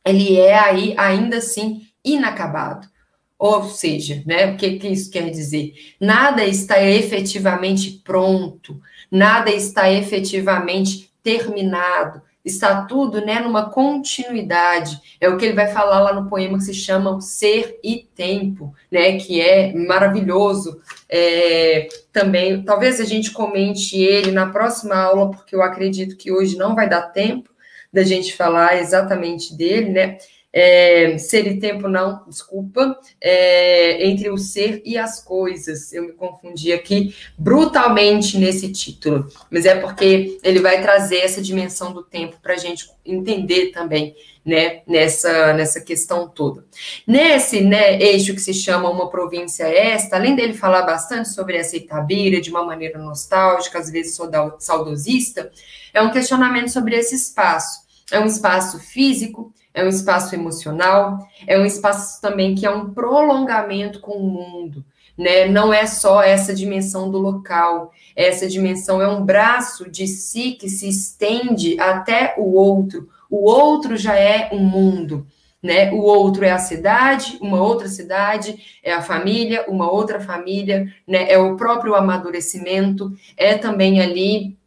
[0.06, 2.88] ele é aí ainda assim inacabado.
[3.38, 5.74] Ou seja, né, o que, que isso quer dizer?
[6.00, 8.80] Nada está efetivamente pronto,
[9.12, 15.02] nada está efetivamente terminado, está tudo né, numa continuidade.
[15.20, 18.74] É o que ele vai falar lá no poema que se chama Ser e Tempo,
[18.90, 20.80] né, que é maravilhoso.
[21.10, 26.56] É, também, talvez a gente comente ele na próxima aula, porque eu acredito que hoje
[26.56, 27.50] não vai dar tempo
[27.92, 30.18] da gente falar exatamente dele, né?
[30.58, 35.92] É, ser e tempo não, desculpa, é, entre o ser e as coisas.
[35.92, 41.92] Eu me confundi aqui brutalmente nesse título, mas é porque ele vai trazer essa dimensão
[41.92, 44.16] do tempo para a gente entender também,
[44.46, 46.64] né, nessa, nessa questão toda.
[47.06, 51.76] Nesse né, eixo que se chama Uma Província Esta, além dele falar bastante sobre essa
[51.76, 54.18] Itabira de uma maneira nostálgica, às vezes
[54.60, 55.52] saudosista,
[55.94, 57.84] é um questionamento sobre esse espaço.
[58.12, 62.92] É um espaço físico, é um espaço emocional, é um espaço também que é um
[62.92, 64.84] prolongamento com o mundo.
[65.18, 65.48] Né?
[65.48, 70.70] Não é só essa dimensão do local, essa dimensão é um braço de si que
[70.70, 73.10] se estende até o outro.
[73.30, 75.28] O outro já é um mundo,
[75.62, 75.92] né?
[75.92, 81.30] O outro é a cidade, uma outra cidade, é a família, uma outra família, né?
[81.30, 84.58] É o próprio amadurecimento, é também ali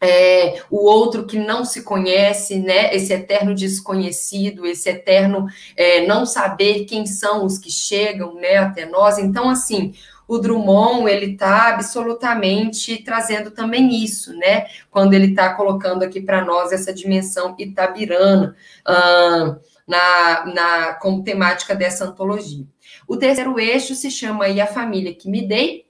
[0.00, 2.94] é, o outro que não se conhece, né?
[2.94, 8.84] Esse eterno desconhecido, esse eterno é, não saber quem são os que chegam, né, até
[8.86, 9.18] nós.
[9.18, 9.94] Então, assim,
[10.28, 14.66] o Drummond ele está absolutamente trazendo também isso, né?
[14.90, 18.54] Quando ele está colocando aqui para nós essa dimensão itabirana
[18.86, 19.56] uh,
[19.86, 22.66] na, na como temática dessa antologia.
[23.08, 25.85] O terceiro eixo se chama aí a família que me dei,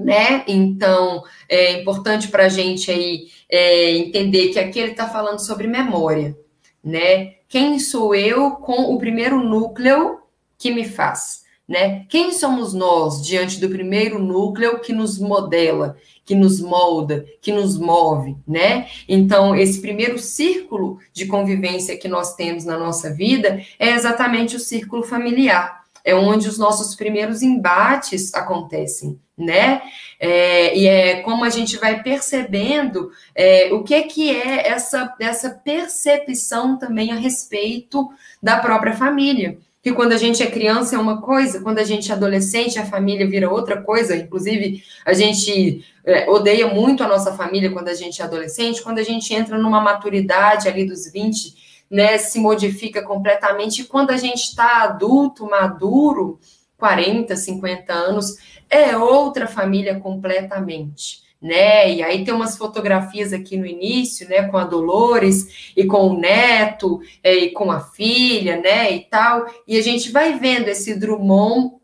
[0.00, 0.44] né?
[0.48, 5.66] Então, é importante para a gente aí é, entender que aqui ele está falando sobre
[5.66, 6.36] memória,
[6.82, 7.34] né?
[7.48, 10.20] Quem sou eu com o primeiro núcleo
[10.56, 12.06] que me faz, né?
[12.08, 17.76] Quem somos nós diante do primeiro núcleo que nos modela, que nos molda, que nos
[17.76, 18.88] move, né?
[19.06, 24.60] Então, esse primeiro círculo de convivência que nós temos na nossa vida é exatamente o
[24.60, 29.82] círculo familiar é onde os nossos primeiros embates acontecem, né?
[30.18, 35.50] É, e é como a gente vai percebendo é, o que, que é essa, essa
[35.50, 38.08] percepção também a respeito
[38.42, 39.58] da própria família.
[39.82, 42.84] Que quando a gente é criança é uma coisa, quando a gente é adolescente, a
[42.84, 44.14] família vira outra coisa.
[44.14, 48.98] Inclusive, a gente é, odeia muito a nossa família quando a gente é adolescente, quando
[48.98, 53.82] a gente entra numa maturidade ali dos 20 né, se modifica completamente.
[53.82, 56.38] E quando a gente está adulto, maduro,
[56.80, 58.36] 40, 50 anos,
[58.68, 61.20] é outra família completamente.
[61.40, 61.94] Né?
[61.94, 66.20] E aí tem umas fotografias aqui no início, né, com a Dolores e com o
[66.20, 69.46] neto é, e com a filha, né, e tal.
[69.66, 71.80] E a gente vai vendo esse Drummond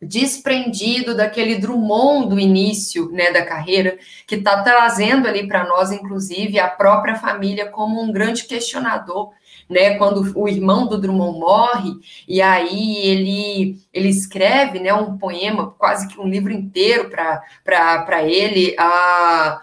[0.00, 6.58] desprendido daquele Drummond do início, né, da carreira, que está trazendo ali para nós, inclusive,
[6.58, 9.32] a própria família como um grande questionador
[9.68, 11.92] né, quando o irmão do Drummond morre,
[12.26, 18.74] e aí ele, ele escreve né, um poema, quase que um livro inteiro para ele.
[18.78, 19.60] A,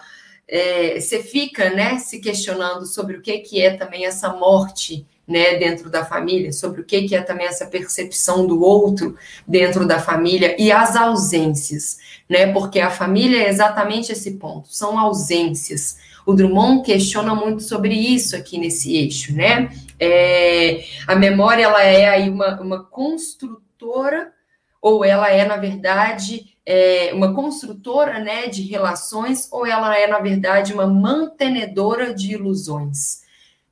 [0.47, 5.55] é, você fica né, se questionando sobre o que, que é também essa morte né,
[5.55, 9.99] dentro da família, sobre o que, que é também essa percepção do outro dentro da
[9.99, 11.97] família e as ausências,
[12.29, 12.51] né?
[12.53, 15.97] Porque a família é exatamente esse ponto, são ausências.
[16.25, 19.69] O Drummond questiona muito sobre isso aqui nesse eixo, né?
[19.99, 24.33] É, a memória ela é aí uma, uma construtora
[24.81, 30.19] ou ela é na verdade é, uma construtora né, de relações ou ela é na
[30.19, 33.21] verdade uma mantenedora de ilusões,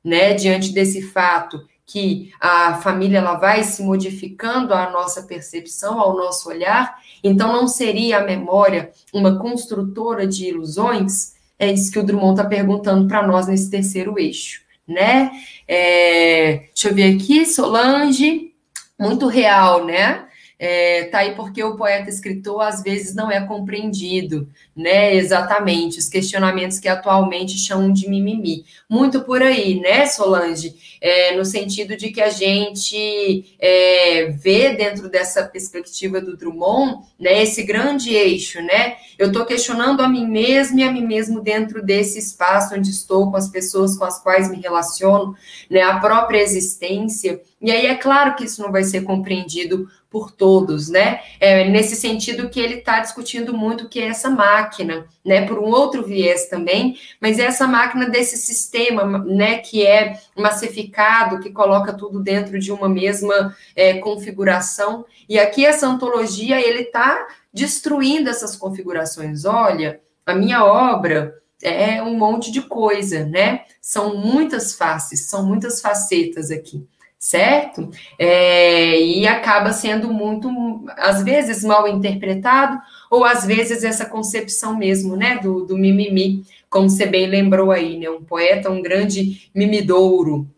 [0.03, 0.33] né?
[0.33, 6.49] Diante desse fato que a família ela vai se modificando a nossa percepção, ao nosso
[6.49, 11.32] olhar, então não seria a memória uma construtora de ilusões?
[11.57, 15.31] É isso que o Drummond está perguntando para nós nesse terceiro eixo né?
[15.67, 18.53] É, deixa eu ver aqui, Solange,
[18.99, 20.25] muito real, né?
[20.59, 25.13] É, tá aí porque o poeta escritor às vezes não é compreendido, né?
[25.15, 28.63] Exatamente, os questionamentos que atualmente chamam de mimimi.
[28.89, 30.92] Muito por aí, né, Solange?
[31.05, 37.43] É, no sentido de que a gente é, vê dentro dessa perspectiva do Drummond, né,
[37.43, 38.95] esse grande eixo, né?
[39.19, 43.29] Eu estou questionando a mim mesmo e a mim mesmo dentro desse espaço onde estou,
[43.29, 45.35] com as pessoas com as quais me relaciono,
[45.69, 45.81] né?
[45.81, 50.89] A própria existência E aí é claro que isso não vai ser compreendido por todos,
[50.89, 51.21] né?
[51.39, 55.45] É nesse sentido que ele está discutindo muito que é essa máquina, né?
[55.47, 59.57] Por um outro viés também, mas é essa máquina desse sistema, né?
[59.57, 60.92] Que é massificado,
[61.39, 65.05] que coloca tudo dentro de uma mesma é, configuração.
[65.27, 69.45] E aqui essa ontologia ele está destruindo essas configurações.
[69.45, 73.61] Olha, a minha obra é um monte de coisa, né?
[73.81, 76.87] São muitas faces, são muitas facetas aqui
[77.23, 77.89] certo?
[78.19, 80.49] É, e acaba sendo muito,
[80.97, 82.77] às vezes, mal interpretado,
[83.09, 87.97] ou às vezes essa concepção mesmo, né, do, do mimimi, como você bem lembrou aí,
[87.97, 90.52] né, um poeta, um grande mimidouro.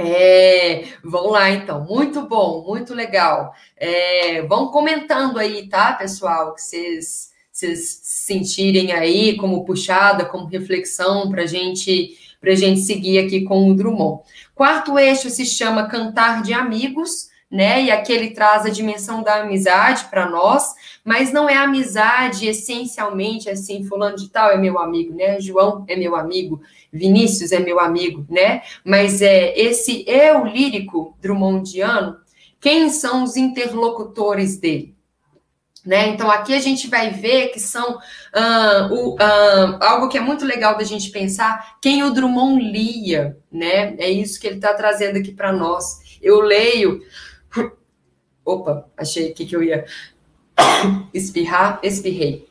[0.00, 3.52] É, vamos lá, então, muito bom, muito legal.
[3.76, 11.30] É, vão comentando aí, tá, pessoal, que vocês, vocês sentirem aí como puxada, como reflexão
[11.30, 14.22] para gente, a gente seguir aqui com o Drummond.
[14.54, 17.82] Quarto eixo se chama Cantar de Amigos, né?
[17.82, 20.72] E aqui ele traz a dimensão da amizade para nós,
[21.04, 25.40] mas não é amizade essencialmente assim, fulano de tal é meu amigo, né?
[25.40, 28.62] João é meu amigo, Vinícius é meu amigo, né?
[28.84, 32.16] Mas é esse eu lírico Drummondiano,
[32.60, 34.94] quem são os interlocutores dele?
[35.84, 36.08] Né?
[36.08, 40.44] Então, aqui a gente vai ver que são uh, o, uh, algo que é muito
[40.44, 43.94] legal da gente pensar quem o Drummond lia, né?
[43.96, 46.18] É isso que ele está trazendo aqui para nós.
[46.20, 47.00] Eu leio.
[48.44, 49.84] Opa, achei que, que eu ia
[51.14, 52.48] espirrar, espirrei.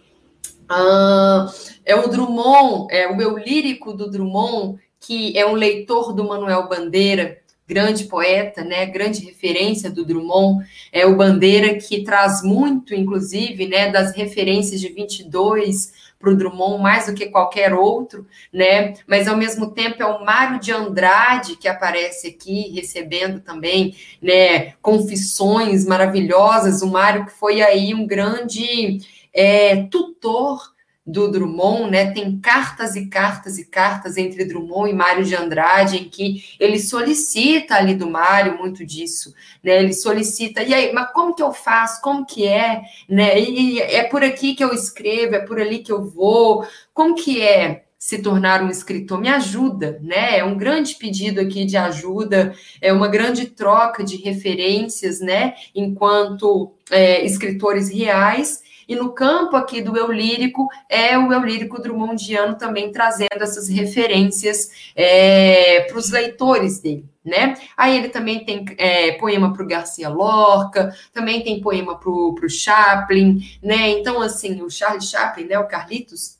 [0.71, 1.49] Uh,
[1.83, 6.67] é o Drummond, é o meu lírico do Drummond, que é um leitor do Manuel
[6.67, 13.67] Bandeira, grande poeta, né, grande referência do Drummond, é o Bandeira que traz muito, inclusive,
[13.67, 18.93] né, das referências de 22 para o Drummond mais do que qualquer outro, né?
[19.07, 24.73] Mas ao mesmo tempo é o Mário de Andrade que aparece aqui recebendo também, né?
[24.81, 26.81] Confissões maravilhosas.
[26.81, 28.99] O Mário que foi aí um grande
[29.33, 30.73] é, tutor
[31.09, 32.11] do Drummond, né?
[32.11, 36.79] Tem cartas e cartas e cartas entre Drummond e Mário de Andrade, em que ele
[36.79, 39.33] solicita ali do Mário muito disso,
[39.63, 39.79] né?
[39.79, 42.01] Ele solicita, e aí, mas como que eu faço?
[42.01, 42.81] Como que é?
[43.07, 43.39] Né?
[43.39, 46.65] E é por aqui que eu escrevo, é por ali que eu vou.
[46.93, 47.85] Como que é?
[48.01, 50.37] se tornar um escritor, me ajuda, né?
[50.37, 55.55] É um grande pedido aqui de ajuda, é uma grande troca de referências, né?
[55.75, 61.79] Enquanto é, escritores reais e no campo aqui do eu lírico, é o eu lírico
[61.79, 67.05] Drummondiano também trazendo essas referências é, para os leitores dele.
[67.23, 67.53] Né?
[67.77, 72.49] Aí ele também tem é, poema para o Garcia Lorca, também tem poema para o
[72.49, 73.89] Chaplin, né?
[73.89, 75.59] Então, assim, o Charles Chaplin, né?
[75.59, 76.39] O Carlitos,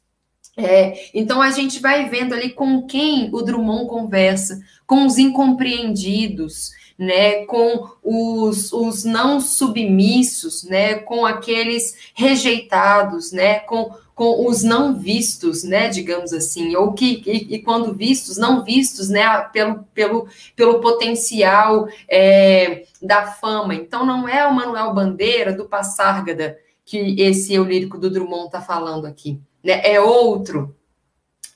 [0.57, 6.71] é, então a gente vai vendo ali com quem o Drummond conversa, com os incompreendidos,
[6.99, 14.99] né, com os, os não submissos, né, com aqueles rejeitados, né, com, com os não
[14.99, 20.27] vistos, né, digamos assim, ou que, e, e quando vistos, não vistos, né, pelo, pelo,
[20.57, 23.73] pelo potencial é, da fama.
[23.73, 28.59] Então, não é o Manuel Bandeira do Passárgada que esse eu lírico do Drummond está
[28.59, 30.75] falando aqui, né, é outro,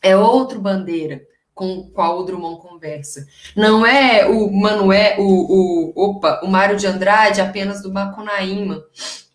[0.01, 1.21] é outro Bandeira,
[1.53, 3.27] com o qual o Drummond conversa.
[3.55, 8.83] Não é o Manuel, o, o opa, o Mário de Andrade apenas do Macunaíma.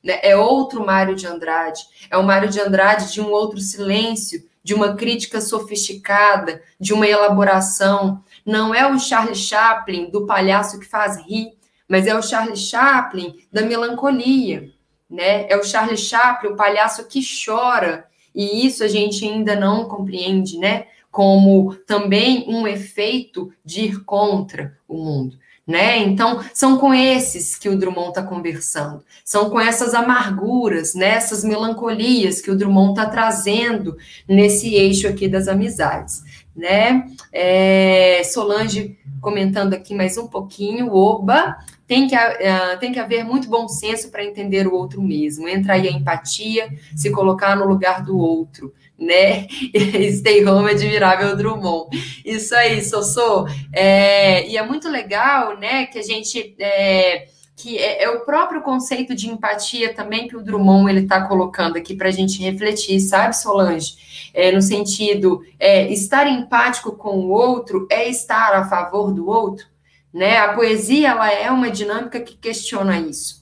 [0.03, 0.19] Né?
[0.23, 1.83] É outro Mário de Andrade.
[2.11, 7.07] É o Mário de Andrade de um outro silêncio, de uma crítica sofisticada, de uma
[7.07, 8.23] elaboração.
[8.45, 11.53] Não é o Charlie Chaplin do palhaço que faz rir,
[11.89, 14.71] mas é o Charlie Chaplin da melancolia.
[15.09, 15.47] Né?
[15.49, 18.07] É o Charlie Chaplin, o palhaço que chora.
[18.35, 20.87] E isso a gente ainda não compreende, né?
[21.19, 25.37] Como também um efeito de ir contra o mundo.
[25.67, 25.99] Né?
[25.99, 31.09] Então, são com esses que o Drummond está conversando, são com essas amarguras, né?
[31.09, 33.97] essas melancolias que o Drummond está trazendo
[34.29, 36.23] nesse eixo aqui das amizades.
[36.55, 37.05] Né?
[37.33, 41.59] É, Solange comentando aqui mais um pouquinho, oba,
[41.89, 45.49] tem que, uh, tem que haver muito bom senso para entender o outro mesmo.
[45.49, 49.47] Entra aí a empatia, se colocar no lugar do outro, né?
[50.17, 51.89] Stay home admirável Drummond.
[52.25, 53.47] Isso aí, Sossô.
[53.73, 56.57] É, e é muito legal, né, que a gente.
[56.59, 61.27] É, que é, é, o próprio conceito de empatia também que o Drummond ele está
[61.27, 64.31] colocando aqui para a gente refletir, sabe, Solange?
[64.33, 69.67] É, no sentido, é, estar empático com o outro é estar a favor do outro,
[70.15, 70.39] né?
[70.39, 73.39] A poesia ela é uma dinâmica que questiona isso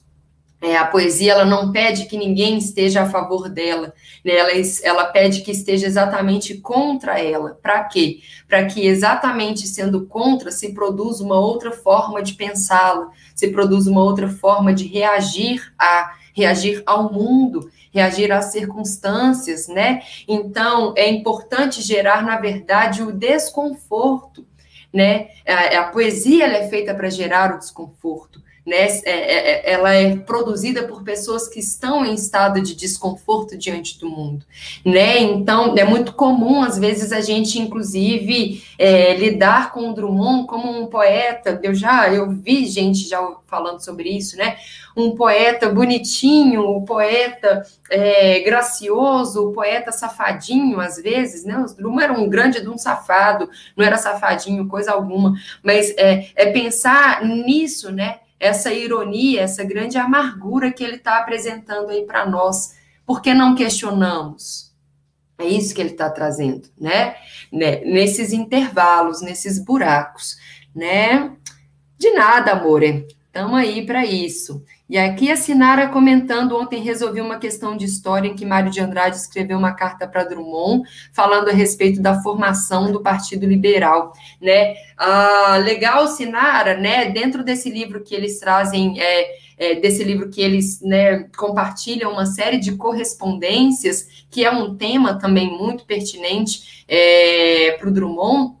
[0.61, 3.93] é, a poesia ela não pede que ninguém esteja a favor dela?
[4.25, 4.51] Ela,
[4.83, 7.57] ela pede que esteja exatamente contra ela.
[7.61, 8.19] Para quê?
[8.47, 14.03] Para que exatamente sendo contra se produza uma outra forma de pensá-la, se produza uma
[14.03, 20.01] outra forma de reagir a reagir ao mundo, reagir às circunstâncias, né?
[20.27, 24.45] Então é importante gerar, na verdade, o desconforto,
[24.93, 25.29] né?
[25.47, 30.17] A, a poesia é feita para gerar o desconforto né, é, é, é, ela é
[30.17, 34.45] produzida por pessoas que estão em estado de desconforto diante do mundo,
[34.83, 35.19] né?
[35.19, 40.69] Então é muito comum às vezes a gente, inclusive, é, lidar com o Drummond como
[40.69, 41.57] um poeta.
[41.63, 44.57] Eu já eu vi gente já falando sobre isso, né?
[44.97, 51.57] Um poeta bonitinho, um poeta é, gracioso, um poeta safadinho, às vezes, né?
[51.57, 56.27] O Drummond era um grande de um safado, não era safadinho, coisa alguma, mas é,
[56.35, 58.19] é pensar nisso, né?
[58.39, 62.75] Essa ironia, essa grande amargura que ele está apresentando aí para nós.
[63.05, 64.75] Por que não questionamos?
[65.39, 67.15] É isso que ele está trazendo, né?
[67.51, 67.81] né?
[67.85, 70.35] Nesses intervalos, nesses buracos,
[70.75, 71.35] né?
[71.97, 73.07] De nada, amore.
[73.27, 74.63] Estamos aí para isso.
[74.89, 78.79] E aqui a Sinara comentando, ontem resolvi uma questão de história em que Mário de
[78.79, 84.75] Andrade escreveu uma carta para Drummond, falando a respeito da formação do Partido Liberal, né?
[84.97, 87.09] Ah, legal, Sinara, né?
[87.09, 89.27] Dentro desse livro que eles trazem, é,
[89.57, 95.19] é, desse livro que eles né, compartilham uma série de correspondências, que é um tema
[95.19, 98.56] também muito pertinente é, para o Drummond,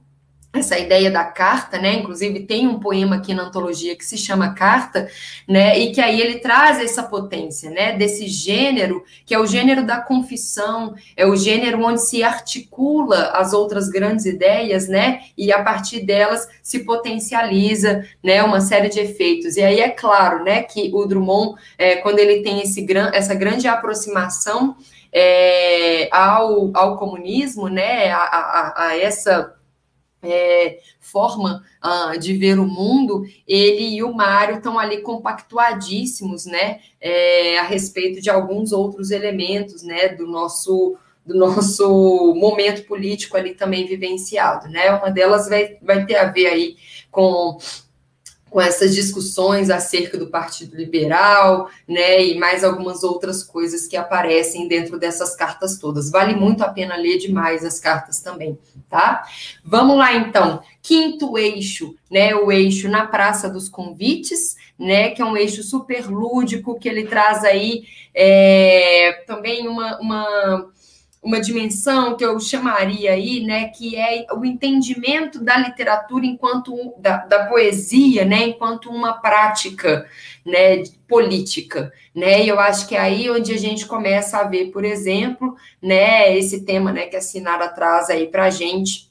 [0.59, 1.93] essa ideia da carta, né?
[1.95, 5.09] Inclusive tem um poema aqui na antologia que se chama Carta,
[5.47, 5.77] né?
[5.77, 7.93] E que aí ele traz essa potência, né?
[7.93, 13.53] Desse gênero que é o gênero da confissão, é o gênero onde se articula as
[13.53, 15.21] outras grandes ideias, né?
[15.37, 18.43] E a partir delas se potencializa, né?
[18.43, 19.57] Uma série de efeitos.
[19.57, 20.63] E aí é claro, né?
[20.63, 24.75] Que o Drummond, é, quando ele tem esse gran, essa grande aproximação
[25.11, 28.11] é, ao, ao comunismo, né?
[28.11, 29.56] a, a, a essa
[30.31, 36.79] é, forma uh, de ver o mundo, ele e o Mário estão ali compactuadíssimos, né,
[36.99, 43.53] é, a respeito de alguns outros elementos, né, do nosso do nosso momento político ali
[43.53, 46.77] também vivenciado, né, uma delas vai, vai ter a ver aí
[47.11, 47.57] com
[48.57, 54.67] com essas discussões acerca do Partido Liberal, né, e mais algumas outras coisas que aparecem
[54.67, 56.09] dentro dessas cartas todas.
[56.09, 58.57] Vale muito a pena ler demais as cartas também,
[58.89, 59.23] tá?
[59.63, 60.63] Vamos lá então.
[60.81, 66.07] Quinto eixo, né, o eixo na Praça dos Convites, né, que é um eixo super
[66.07, 70.71] lúdico que ele traz aí é, também uma, uma
[71.21, 77.25] uma dimensão que eu chamaria aí, né, que é o entendimento da literatura enquanto da,
[77.25, 80.07] da poesia, né, enquanto uma prática,
[80.45, 82.43] né, política, né?
[82.43, 86.35] E eu acho que é aí onde a gente começa a ver, por exemplo, né,
[86.37, 89.06] esse tema, né, que a Sinara traz aí para a gente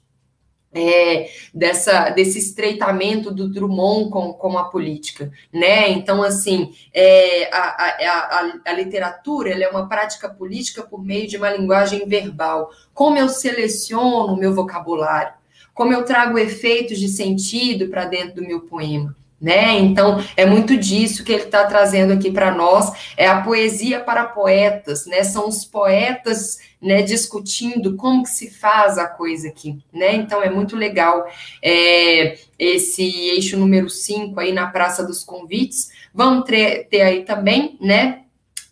[0.76, 5.90] é, dessa, desse estreitamento do Drummond com, com a política, né?
[5.90, 11.36] Então, assim, é, a, a, a, a, literatura é uma prática política por meio de
[11.36, 12.70] uma linguagem verbal.
[12.92, 15.34] Como eu seleciono o meu vocabulário,
[15.72, 19.16] como eu trago efeitos de sentido para dentro do meu poema.
[19.38, 19.78] Né?
[19.80, 24.24] Então, é muito disso que ele está trazendo aqui para nós, é a poesia para
[24.24, 25.22] poetas, né?
[25.24, 30.14] São os poetas né, discutindo como que se faz a coisa aqui, né?
[30.14, 31.26] Então é muito legal
[31.62, 35.90] é, esse eixo número 5 aí na Praça dos Convites.
[36.14, 38.22] Vamos ter, ter aí também, né?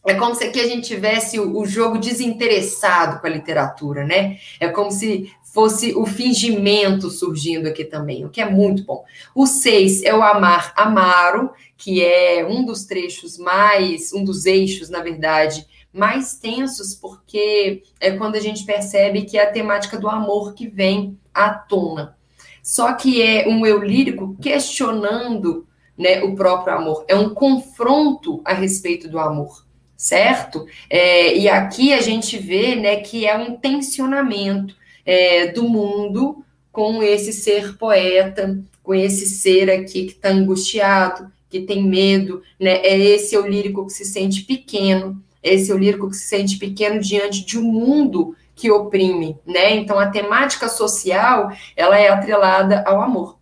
[0.06, 4.36] É como se aqui a gente tivesse o, jogo desinteressado com a literatura, né?
[4.60, 9.05] É como se fosse o fingimento surgindo aqui também, o que é muito bom.
[9.32, 14.90] O 6 é o Amar Amaro, que é um dos trechos mais, um dos eixos,
[14.90, 20.09] na verdade, mais tensos, porque é quando a gente percebe que é a temática do
[20.09, 22.16] amor que vem à tona.
[22.61, 28.52] Só que é um eu lírico questionando né, o próprio amor, é um confronto a
[28.52, 29.64] respeito do amor,
[29.96, 30.66] certo?
[30.90, 37.02] É, e aqui a gente vê né, que é um tensionamento é, do mundo com
[37.02, 42.78] esse ser poeta, com esse ser aqui que está angustiado, que tem medo, né?
[42.78, 46.59] É esse eu lírico que se sente pequeno, esse é o lírico que se sente
[46.59, 49.76] pequeno diante de um mundo que oprime, né?
[49.76, 53.38] Então a temática social ela é atrelada ao amor,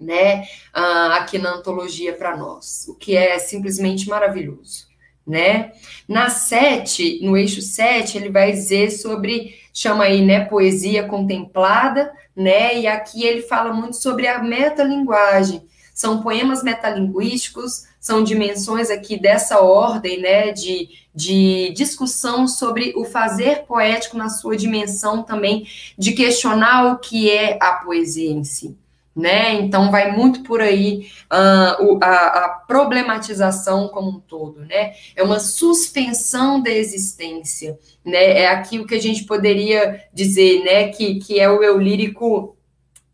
[0.00, 0.44] né?
[0.72, 4.87] Ah, aqui na antologia para nós, o que é simplesmente maravilhoso,
[5.28, 5.72] né?
[6.08, 12.80] Na sete, no eixo 7, ele vai dizer sobre chama aí, né, poesia contemplada, né?
[12.80, 15.62] E aqui ele fala muito sobre a metalinguagem.
[15.94, 23.66] São poemas metalinguísticos são dimensões aqui dessa ordem, né, de, de discussão sobre o fazer
[23.66, 25.66] poético na sua dimensão também
[25.96, 28.76] de questionar o que é a poesia em si.
[29.18, 29.54] Né?
[29.54, 34.92] Então vai muito por aí uh, a, a, problematização como um todo, né?
[35.16, 38.42] É uma suspensão da existência, né?
[38.42, 40.90] É aquilo que a gente poderia dizer, né?
[40.90, 42.56] Que, que é o eu lírico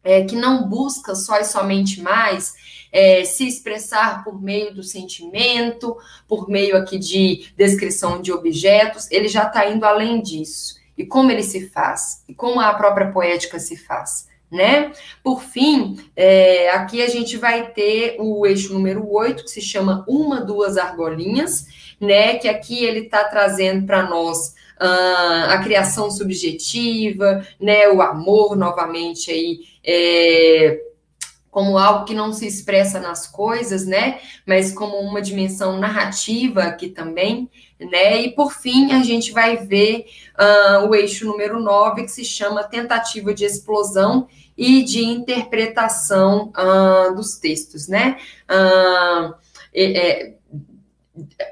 [0.04, 2.52] é, que não busca só e somente mais
[2.92, 5.96] é, se expressar por meio do sentimento,
[6.28, 10.76] por meio aqui de descrição de objetos, ele já está indo além disso.
[10.96, 12.22] E como ele se faz?
[12.28, 14.28] E como a própria poética se faz?
[14.54, 14.92] Né?
[15.20, 20.04] Por fim, é, aqui a gente vai ter o eixo número 8, que se chama
[20.06, 21.66] Uma, Duas Argolinhas,
[22.00, 22.36] né?
[22.36, 27.88] Que aqui ele está trazendo para nós uh, a criação subjetiva, né?
[27.88, 29.58] O amor, novamente, aí.
[29.84, 30.80] É,
[31.50, 34.18] como algo que não se expressa nas coisas, né?
[34.44, 37.48] Mas como uma dimensão narrativa aqui também,
[37.78, 38.22] né?
[38.22, 42.64] E por fim, a gente vai ver uh, o eixo número 9, que se chama
[42.64, 44.26] tentativa de explosão
[44.56, 48.16] e de interpretação uh, dos textos, né?
[48.48, 49.34] Uh,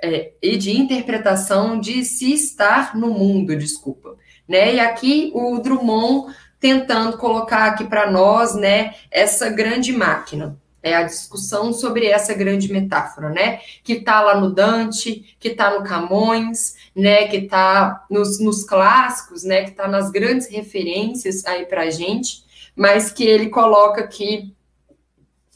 [0.02, 4.16] é, e de interpretação de se estar no mundo, desculpa.
[4.48, 4.74] Né?
[4.74, 10.56] E aqui o Drummond tentando colocar aqui para nós, né, essa grande máquina.
[10.82, 13.60] É a discussão sobre essa grande metáfora, né?
[13.84, 17.28] Que está lá no Dante, que está no Camões, né?
[17.28, 19.62] Que está nos, nos clássicos, né?
[19.62, 22.41] Que está nas grandes referências aí para a gente,
[22.74, 24.54] mas que ele coloca aqui,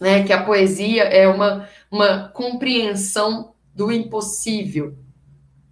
[0.00, 0.22] né?
[0.24, 4.94] Que a poesia é uma, uma compreensão do impossível,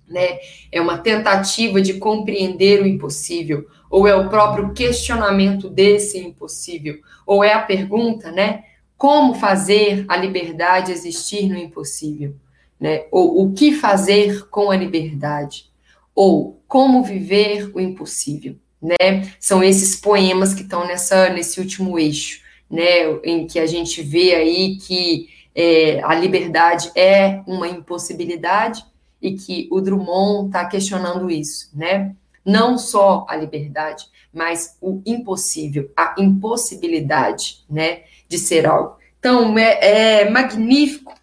[0.08, 0.38] né?
[0.70, 7.44] É uma tentativa de compreender o impossível, ou é o próprio questionamento desse impossível, ou
[7.44, 8.64] é a pergunta, né?
[8.96, 12.34] Como fazer a liberdade existir no impossível,
[12.78, 13.06] né?
[13.10, 15.66] Ou o que fazer com a liberdade,
[16.14, 19.32] ou como viver o impossível, né?
[19.40, 23.06] São esses poemas que estão nessa nesse último eixo, né?
[23.24, 28.84] Em que a gente vê aí que é, a liberdade é uma impossibilidade
[29.22, 32.14] e que o Drummond está questionando isso, né?
[32.44, 38.98] Não só a liberdade, mas o impossível, a impossibilidade, né, de ser algo.
[39.18, 41.14] Então, é, é magnífico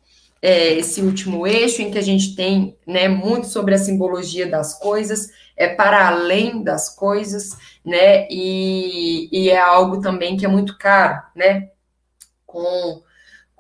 [0.41, 4.79] é, esse último eixo em que a gente tem, né, muito sobre a simbologia das
[4.79, 7.51] coisas, é para além das coisas,
[7.85, 11.69] né, e, e é algo também que é muito caro, né,
[12.45, 13.01] com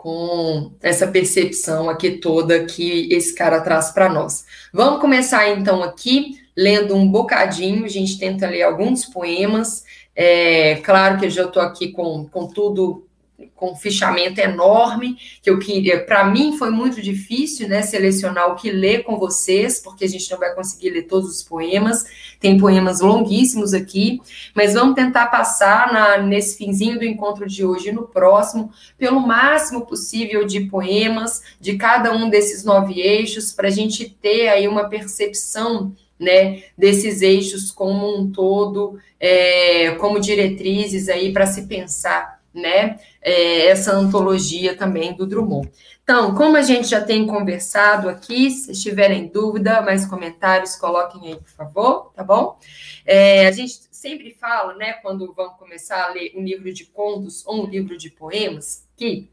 [0.01, 4.45] com essa percepção aqui toda que esse cara traz para nós.
[4.73, 9.83] Vamos começar então aqui lendo um bocadinho, a gente tenta ler alguns poemas.
[10.15, 13.07] É, claro que eu já estou aqui com, com tudo
[13.55, 16.03] com um fichamento enorme, que eu queria.
[16.03, 20.29] Para mim foi muito difícil, né, selecionar o que ler com vocês, porque a gente
[20.31, 22.03] não vai conseguir ler todos os poemas.
[22.39, 24.19] Tem poemas longuíssimos aqui,
[24.55, 29.19] mas vamos tentar passar na, nesse finzinho do encontro de hoje e no próximo, pelo
[29.19, 34.67] máximo possível de poemas de cada um desses nove eixos, para a gente ter aí
[34.67, 42.39] uma percepção né, desses eixos como um todo, é, como diretrizes aí para se pensar
[42.53, 45.71] né, é, essa antologia também do Drummond.
[46.03, 51.35] Então, como a gente já tem conversado aqui, se tiverem dúvida, mais comentários, coloquem aí,
[51.35, 52.57] por favor, tá bom?
[53.05, 57.45] É, a gente sempre fala, né, quando vamos começar a ler um livro de contos
[57.45, 59.29] ou um livro de poemas, que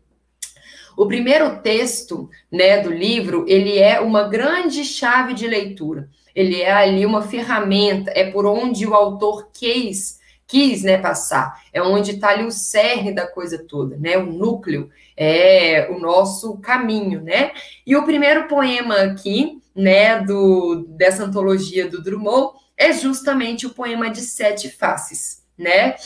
[0.97, 6.11] o primeiro texto, né, do livro, ele é uma grande chave de leitura.
[6.35, 10.18] Ele é ali uma ferramenta, é por onde o autor quis
[10.49, 11.63] quis né, passar.
[11.73, 14.17] É onde está ali o cerne da coisa toda, né?
[14.17, 17.53] O núcleo, é o nosso caminho, né?
[17.87, 24.11] E o primeiro poema aqui, né, do, dessa antologia do Drummond, é justamente o poema
[24.11, 25.97] de Sete Faces, né?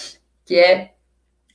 [0.45, 0.93] Que é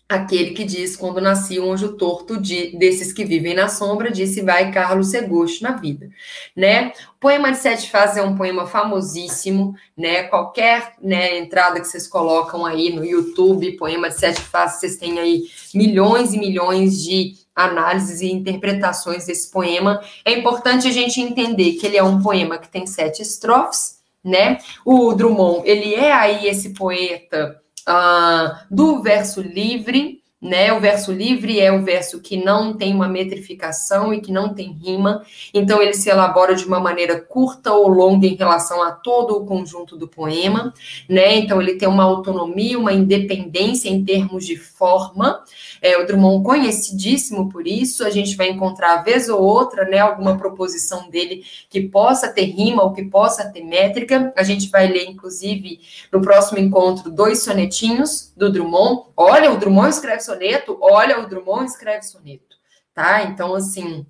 [0.10, 4.42] aquele que diz quando nasci um anjo torto de, desses que vivem na sombra, disse
[4.42, 6.10] vai Carlos Segosto na vida,
[6.56, 6.94] né?
[7.16, 10.24] O poema de sete fases é um poema famosíssimo, né?
[10.24, 15.20] Qualquer né, entrada que vocês colocam aí no YouTube, poema de sete fases, vocês têm
[15.20, 20.00] aí milhões e milhões de análises e interpretações desse poema.
[20.24, 24.60] É importante a gente entender que ele é um poema que tem sete estrofes, né?
[24.86, 30.72] O Drummond, ele é aí esse poeta uh, do verso livre, né?
[30.72, 34.72] O verso livre é o verso que não tem uma metrificação e que não tem
[34.72, 39.36] rima, então ele se elabora de uma maneira curta ou longa em relação a todo
[39.36, 40.74] o conjunto do poema,
[41.10, 41.38] né?
[41.38, 45.44] Então ele tem uma autonomia, uma independência em termos de forma.
[45.82, 50.38] É, o Drummond conhecidíssimo por isso, a gente vai encontrar vez ou outra, né, alguma
[50.38, 54.32] proposição dele que possa ter rima ou que possa ter métrica.
[54.36, 55.80] A gente vai ler inclusive
[56.12, 59.08] no próximo encontro dois sonetinhos do Drummond.
[59.16, 62.58] Olha, o Drummond escreve soneto, olha, o Drummond escreve soneto,
[62.94, 63.24] tá?
[63.24, 64.06] Então, assim,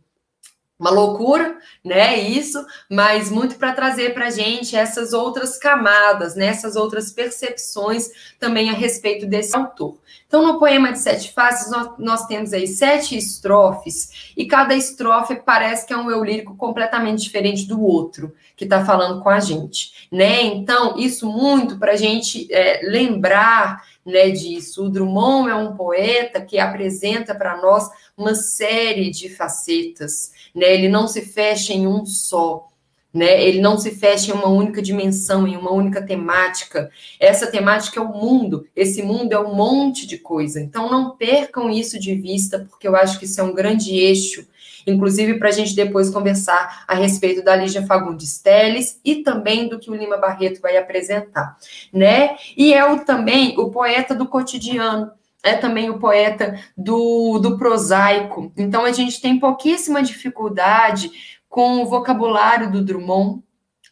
[0.80, 2.20] uma loucura, né?
[2.20, 6.48] Isso, mas muito para trazer para a gente essas outras camadas, né?
[6.48, 8.10] Essas outras percepções
[8.40, 9.98] também a respeito desse autor.
[10.28, 15.38] Então, no poema de sete faces, nós, nós temos aí sete estrofes, e cada estrofe
[15.38, 19.40] parece que é um eu lírico completamente diferente do outro que está falando com a
[19.40, 20.44] gente, né?
[20.44, 24.86] Então, isso muito para a gente é, lembrar né, disso.
[24.86, 30.74] O Drummond é um poeta que apresenta para nós uma série de facetas, né?
[30.74, 32.66] Ele não se fecha em um só.
[33.14, 33.44] Né?
[33.44, 36.90] Ele não se fecha em uma única dimensão, em uma única temática.
[37.20, 40.60] Essa temática é o mundo, esse mundo é um monte de coisa.
[40.60, 44.46] Então não percam isso de vista, porque eu acho que isso é um grande eixo
[44.90, 49.78] inclusive para a gente depois conversar a respeito da Lígia Fagundes Teles e também do
[49.78, 51.58] que o Lima Barreto vai apresentar,
[51.92, 52.38] né?
[52.56, 55.12] E é o, também o poeta do cotidiano,
[55.48, 58.52] é também o poeta do, do prosaico.
[58.58, 61.12] Então a gente tem pouquíssima dificuldade
[61.50, 63.42] com o vocabulário do Drummond,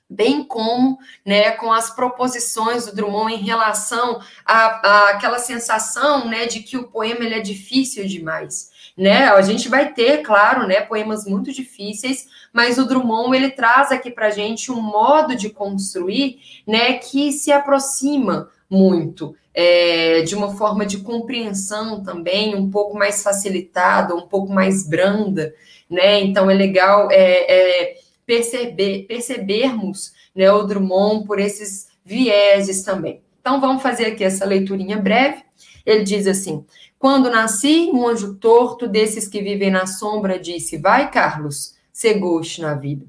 [0.09, 6.59] bem como né, com as proposições do Drummond em relação à, àquela sensação né, de
[6.61, 9.25] que o poema ele é difícil demais né?
[9.27, 14.09] A gente vai ter, claro, né, poemas muito difíceis, mas o Drummond ele traz aqui
[14.09, 20.85] para gente um modo de construir, né, que se aproxima muito é, de uma forma
[20.85, 25.53] de compreensão também um pouco mais facilitada, um pouco mais branda,
[25.89, 26.21] né?
[26.21, 27.95] Então é legal é, é
[28.25, 33.21] perceber, percebermos né, o Drummond por esses vieses também.
[33.39, 35.43] Então vamos fazer aqui essa leiturinha breve.
[35.85, 36.65] Ele diz assim:
[36.99, 41.75] quando nasci, um anjo torto desses que vivem na sombra disse: Vai, Carlos,
[42.19, 43.05] goste na vida.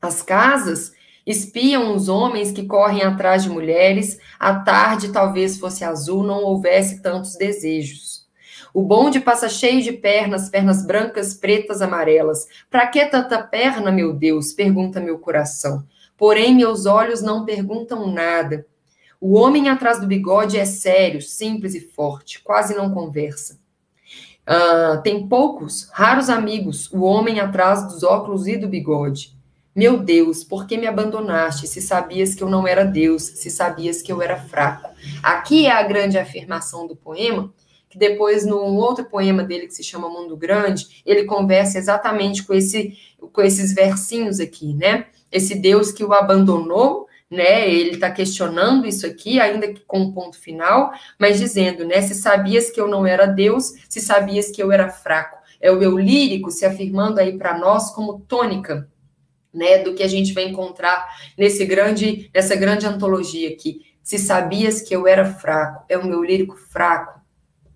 [0.00, 0.92] As casas
[1.26, 4.18] espiam os homens que correm atrás de mulheres.
[4.38, 8.24] A tarde talvez fosse azul, não houvesse tantos desejos.
[8.72, 12.46] O bonde passa cheio de pernas, pernas brancas, pretas, amarelas.
[12.70, 14.52] Para que tanta perna, meu Deus?
[14.52, 15.84] pergunta meu coração.
[16.16, 18.66] Porém, meus olhos não perguntam nada.
[19.20, 23.58] O homem atrás do bigode é sério, simples e forte, quase não conversa.
[24.46, 29.35] Uh, tem poucos, raros amigos, o homem atrás dos óculos e do bigode.
[29.76, 34.00] Meu Deus, por que me abandonaste se sabias que eu não era Deus, se sabias
[34.00, 34.88] que eu era fraco?
[35.22, 37.52] Aqui é a grande afirmação do poema,
[37.90, 42.54] que depois, num outro poema dele que se chama Mundo Grande, ele conversa exatamente com,
[42.54, 42.96] esse,
[43.30, 45.08] com esses versinhos aqui, né?
[45.30, 47.68] Esse Deus que o abandonou né?
[47.68, 52.00] Ele está questionando isso aqui, ainda que com um ponto final, mas dizendo, né?
[52.00, 55.36] Se sabias que eu não era Deus, se sabias que eu era fraco.
[55.60, 58.88] É o eu lírico se afirmando aí para nós como tônica,
[59.56, 59.78] né?
[59.78, 63.86] Do que a gente vai encontrar nesse grande, nessa grande antologia aqui.
[64.02, 67.20] Se sabias que eu era fraco, é o meu lírico fraco,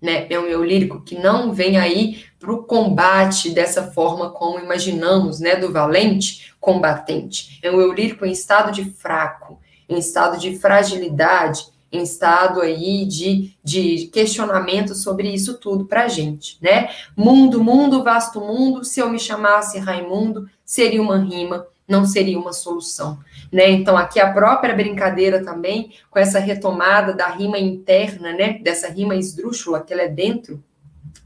[0.01, 0.27] né?
[0.29, 5.39] É um eu lírico que não vem aí para o combate dessa forma como imaginamos,
[5.39, 5.55] né?
[5.55, 7.59] Do valente combatente.
[7.61, 9.59] É um eu lírico em estado de fraco,
[9.89, 16.07] em estado de fragilidade, em estado aí de, de questionamento sobre isso tudo para a
[16.07, 16.89] gente, né?
[17.15, 22.53] Mundo, mundo, vasto mundo, se eu me chamasse Raimundo, seria uma rima, não seria uma
[22.53, 23.19] solução,
[23.51, 23.69] né?
[23.69, 28.59] Então, aqui a própria brincadeira também, com essa retomada da rima interna, né?
[28.59, 30.63] Dessa rima esdrúxula, que ela é dentro.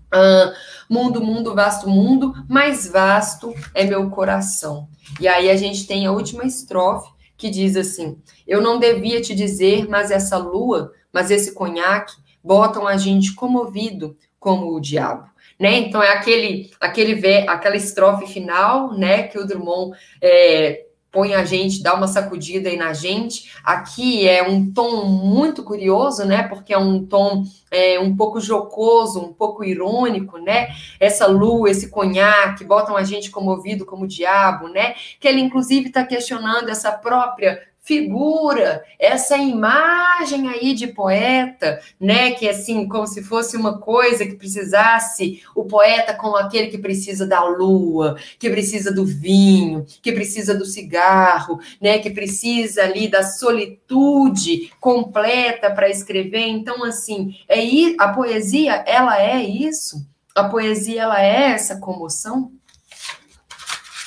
[0.08, 0.54] Uh,
[0.90, 4.88] mundo, mundo, vasto mundo, mais vasto é meu coração.
[5.20, 9.34] E aí a gente tem a última estrofe, que diz assim: Eu não devia te
[9.36, 15.30] dizer, mas essa lua, mas esse conhaque, botam a gente comovido como o diabo
[15.60, 15.78] né?
[15.78, 19.24] Então é aquele, aquele aquela estrofe final, né?
[19.24, 20.85] Que o Drummond é,
[21.16, 23.50] põe a gente, dá uma sacudida aí na gente.
[23.64, 26.44] Aqui é um tom muito curioso, né?
[26.44, 30.68] Porque é um tom é, um pouco jocoso, um pouco irônico, né?
[31.00, 34.96] Essa lua, esse conhaque, botam a gente comovido como diabo, né?
[35.18, 42.32] Que ele inclusive está questionando essa própria figura, essa imagem aí de poeta, né?
[42.32, 47.28] Que assim, como se fosse uma coisa que precisasse, o poeta como aquele que precisa
[47.28, 52.00] da lua, que precisa do vinho, que precisa do cigarro, né?
[52.00, 56.48] Que precisa ali da solitude completa para escrever.
[56.48, 57.64] Então, assim, é
[58.00, 60.08] a poesia, ela é isso.
[60.34, 62.52] A poesia, ela é essa comoção.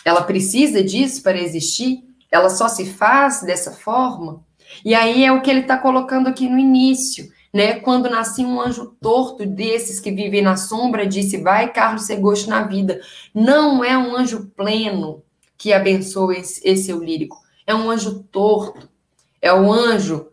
[0.05, 4.45] Ela precisa disso para existir ela só se faz dessa forma.
[4.85, 7.81] E aí é o que ele está colocando aqui no início, né?
[7.81, 12.51] Quando nascia um anjo torto desses que vivem na sombra, disse: Vai, Carlos, ser gosto
[12.51, 13.01] na vida.
[13.35, 15.23] Não é um anjo pleno
[15.57, 17.37] que abençoa esse, esse eu lírico.
[17.67, 18.89] É um anjo torto.
[19.41, 20.29] É um anjo,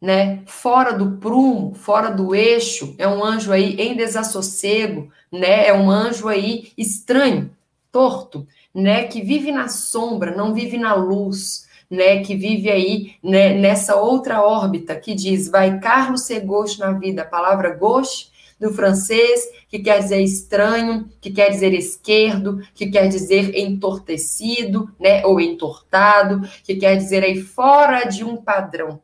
[0.00, 0.42] né?
[0.46, 2.94] Fora do prumo, fora do eixo.
[2.98, 5.66] É um anjo aí em desassossego, né?
[5.66, 7.50] É um anjo aí estranho,
[7.90, 13.54] torto né, que vive na sombra, não vive na luz, né, que vive aí né,
[13.54, 18.72] nessa outra órbita que diz, vai Carlos ser gauche na vida, a palavra gauche do
[18.72, 25.40] francês, que quer dizer estranho, que quer dizer esquerdo, que quer dizer entortecido, né, ou
[25.40, 29.00] entortado, que quer dizer aí fora de um padrão,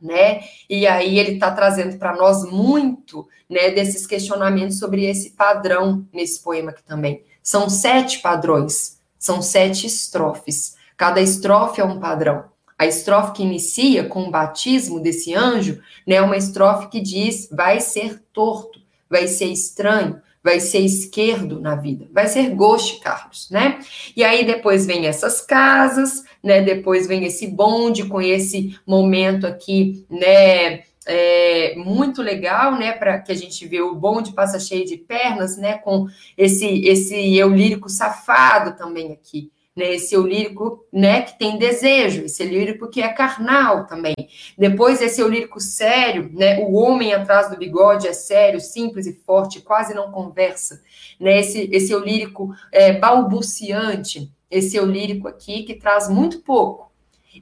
[0.00, 0.40] né?
[0.70, 6.42] E aí ele está trazendo para nós muito, né, desses questionamentos sobre esse padrão nesse
[6.42, 7.24] poema aqui também.
[7.48, 10.76] São sete padrões, são sete estrofes.
[10.98, 12.44] Cada estrofe é um padrão.
[12.78, 17.48] A estrofe que inicia com o batismo desse anjo, né, é uma estrofe que diz:
[17.50, 18.78] vai ser torto,
[19.08, 23.80] vai ser estranho, vai ser esquerdo na vida, vai ser goste, Carlos, né?
[24.14, 26.60] E aí depois vem essas casas, né?
[26.60, 30.82] Depois vem esse bonde com esse momento aqui, né?
[31.08, 35.56] É, muito legal, né, para que a gente vê o bonde passa cheio de pernas,
[35.56, 36.06] né, com
[36.36, 42.24] esse esse eu lírico safado também aqui, né, esse eu lírico, né, que tem desejo,
[42.24, 44.14] esse eu lírico que é carnal também.
[44.56, 49.14] Depois esse eu lírico sério, né, o homem atrás do bigode é sério, simples e
[49.14, 50.82] forte, quase não conversa,
[51.18, 56.87] né, esse esse eu lírico é, balbuciante, esse eu lírico aqui que traz muito pouco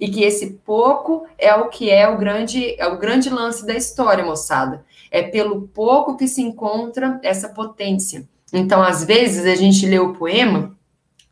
[0.00, 3.74] e que esse pouco é o que é o grande é o grande lance da
[3.74, 4.84] história, moçada.
[5.10, 8.28] É pelo pouco que se encontra essa potência.
[8.52, 10.76] Então, às vezes a gente lê o poema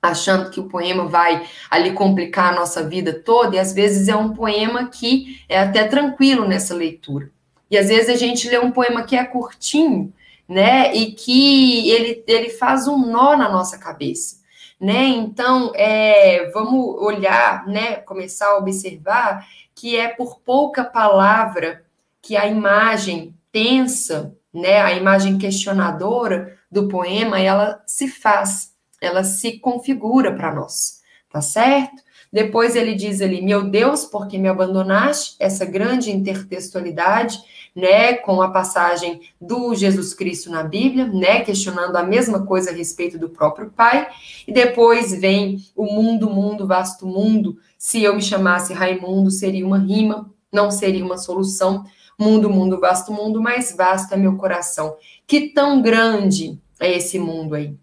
[0.00, 4.14] achando que o poema vai ali complicar a nossa vida toda, e às vezes é
[4.14, 7.30] um poema que é até tranquilo nessa leitura.
[7.70, 10.12] E às vezes a gente lê um poema que é curtinho,
[10.46, 14.43] né, e que ele, ele faz um nó na nossa cabeça
[14.80, 15.06] né?
[15.06, 17.96] Então, é, vamos olhar, né?
[17.96, 21.84] Começar a observar que é por pouca palavra
[22.20, 24.80] que a imagem tensa, né?
[24.80, 31.00] A imagem questionadora do poema, ela se faz, ela se configura para nós,
[31.30, 32.03] tá certo?
[32.34, 35.36] Depois ele diz ali, meu Deus, por que me abandonaste?
[35.38, 37.38] Essa grande intertextualidade
[37.72, 42.74] né, com a passagem do Jesus Cristo na Bíblia, né, questionando a mesma coisa a
[42.74, 44.08] respeito do próprio Pai,
[44.48, 47.56] e depois vem o mundo, mundo, vasto mundo.
[47.78, 51.84] Se eu me chamasse Raimundo, seria uma rima, não seria uma solução.
[52.18, 54.96] Mundo, mundo, vasto mundo, mais vasto é meu coração.
[55.24, 57.76] Que tão grande é esse mundo aí,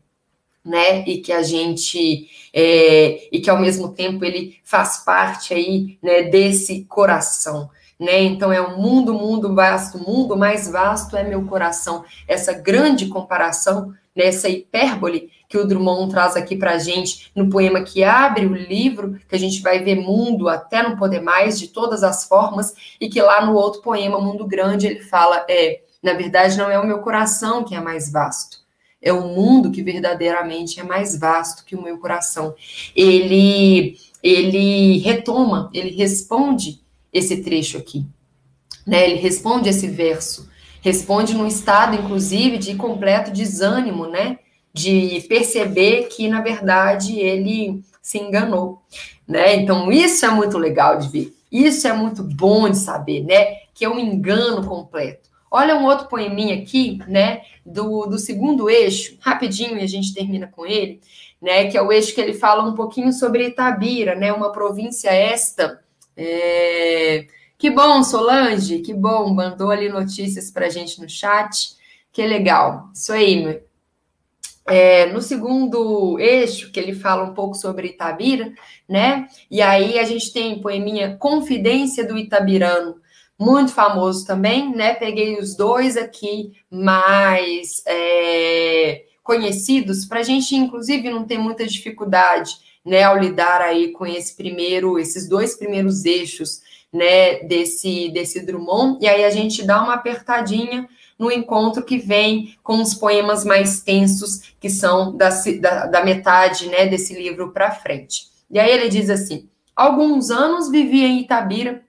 [0.63, 1.03] né?
[1.05, 6.23] E que a gente é, e que ao mesmo tempo ele faz parte aí, né,
[6.23, 7.69] desse coração
[8.01, 8.23] né?
[8.23, 12.03] Então é um mundo, mundo vasto, mundo mais vasto é meu coração.
[12.27, 14.31] Essa grande comparação, né?
[14.49, 19.19] hipérbole que o Drummond traz aqui para a gente no poema que abre o livro,
[19.29, 23.07] que a gente vai ver mundo até não poder mais, de todas as formas, e
[23.07, 26.87] que lá no outro poema, Mundo Grande, ele fala: é, na verdade, não é o
[26.87, 28.60] meu coração que é mais vasto,
[29.01, 32.53] é o mundo que verdadeiramente é mais vasto que o meu coração.
[32.95, 36.79] Ele, ele retoma, ele responde
[37.11, 38.05] esse trecho aqui.
[38.85, 39.09] Né?
[39.09, 40.49] Ele responde esse verso,
[40.81, 44.39] responde num estado, inclusive, de completo desânimo, né?
[44.73, 48.81] De perceber que, na verdade, ele se enganou,
[49.27, 49.55] né?
[49.55, 51.35] Então, isso é muito legal de ver.
[51.51, 53.57] Isso é muito bom de saber, né?
[53.73, 55.29] Que é um engano completo.
[55.51, 57.41] Olha um outro poeminha aqui, né?
[57.65, 61.01] Do, do segundo eixo, rapidinho, e a gente termina com ele,
[61.41, 61.69] né?
[61.69, 64.31] Que é o eixo que ele fala um pouquinho sobre Itabira, né?
[64.31, 65.81] Uma província esta
[66.15, 67.27] é...
[67.57, 71.75] Que bom, Solange, que bom, mandou ali notícias para a gente no chat.
[72.11, 72.89] Que legal.
[72.93, 73.61] Isso aí.
[74.67, 78.53] É, no segundo eixo, que ele fala um pouco sobre Itabira,
[78.87, 79.27] né?
[79.49, 83.00] E aí a gente tem poeminha Confidência do Itabirano,
[83.41, 84.93] muito famoso também, né?
[84.93, 92.51] Peguei os dois aqui mais é, conhecidos, para a gente, inclusive, não ter muita dificuldade
[92.85, 96.61] né, ao lidar aí com esse primeiro, esses dois primeiros eixos,
[96.93, 100.87] né, desse, desse Drummond, e aí a gente dá uma apertadinha
[101.17, 105.29] no encontro que vem com os poemas mais tensos, que são da,
[105.59, 108.27] da, da metade, né, desse livro para frente.
[108.51, 111.83] E aí ele diz assim, alguns anos vivi em Itabira,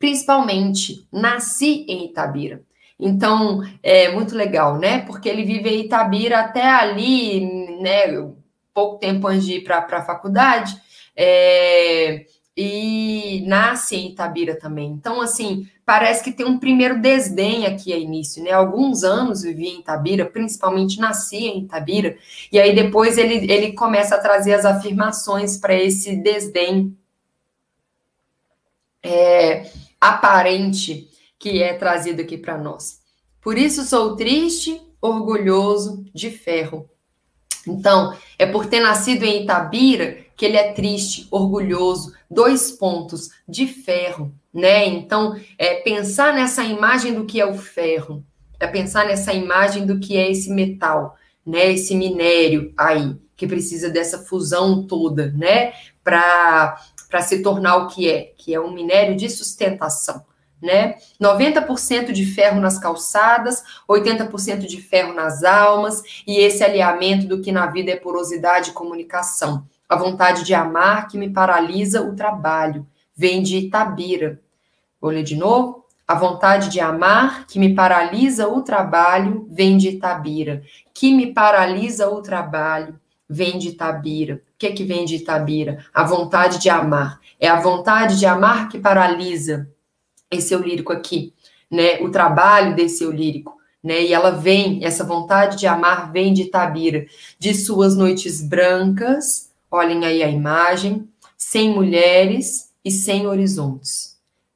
[0.00, 2.62] principalmente nasci em Itabira.
[2.98, 5.00] Então, é muito legal, né?
[5.02, 8.28] Porque ele vive em Itabira até ali, né?
[8.74, 10.74] Pouco tempo antes de ir para a faculdade.
[11.14, 12.24] É,
[12.56, 14.90] e nasce em Itabira também.
[14.90, 18.52] Então, assim, parece que tem um primeiro desdém aqui a início, né?
[18.52, 22.16] Alguns anos vivi em Itabira, principalmente nasci em Itabira,
[22.50, 26.96] e aí depois ele, ele começa a trazer as afirmações para esse desdém
[29.02, 29.70] é,
[30.00, 33.00] aparente que é trazido aqui para nós.
[33.40, 36.88] Por isso sou triste, orgulhoso, de ferro.
[37.66, 43.66] Então, é por ter nascido em Itabira que ele é triste, orgulhoso, dois pontos, de
[43.66, 44.86] ferro, né?
[44.86, 48.24] Então, é pensar nessa imagem do que é o ferro,
[48.58, 51.72] é pensar nessa imagem do que é esse metal, né?
[51.72, 55.72] Esse minério aí, que precisa dessa fusão toda, né?
[56.02, 56.78] Para
[57.20, 60.24] se tornar o que é, que é um minério de sustentação
[60.60, 60.96] né?
[61.20, 67.50] 90% de ferro nas calçadas, 80% de ferro nas almas, e esse alinhamento do que
[67.50, 69.64] na vida é porosidade e comunicação.
[69.88, 72.86] A vontade de amar que me paralisa o trabalho,
[73.16, 74.40] vem de Itabira.
[75.00, 75.80] Vou ler de novo.
[76.06, 80.62] A vontade de amar que me paralisa o trabalho, vem de Itabira.
[80.92, 82.99] Que me paralisa o trabalho,
[83.30, 84.34] vem de Itabira.
[84.34, 85.86] O que é que vem de Itabira?
[85.94, 87.20] A vontade de amar.
[87.38, 89.70] É a vontade de amar que paralisa
[90.28, 91.32] esse eu lírico aqui,
[91.70, 92.00] né?
[92.00, 94.02] O trabalho desse eu lírico, né?
[94.02, 97.06] E ela vem, essa vontade de amar vem de Tabira,
[97.38, 104.09] de suas noites brancas, olhem aí a imagem, sem mulheres e sem horizontes.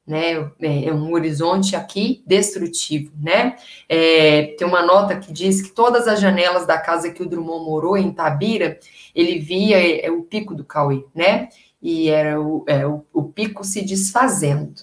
[0.05, 3.55] Né, é, é um horizonte aqui destrutivo, né?
[3.89, 7.65] É, tem uma nota que diz que todas as janelas da casa que o Drummond
[7.65, 8.79] morou em Tabira,
[9.15, 11.49] ele via é, é o pico do Cauê, né?
[11.81, 14.75] E era o, é, o, o pico se desfazendo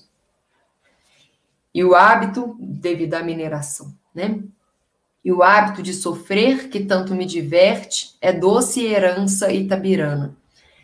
[1.74, 4.40] e o hábito devido à mineração, né?
[5.24, 10.36] E o hábito de sofrer, que tanto me diverte, é doce herança itabirana.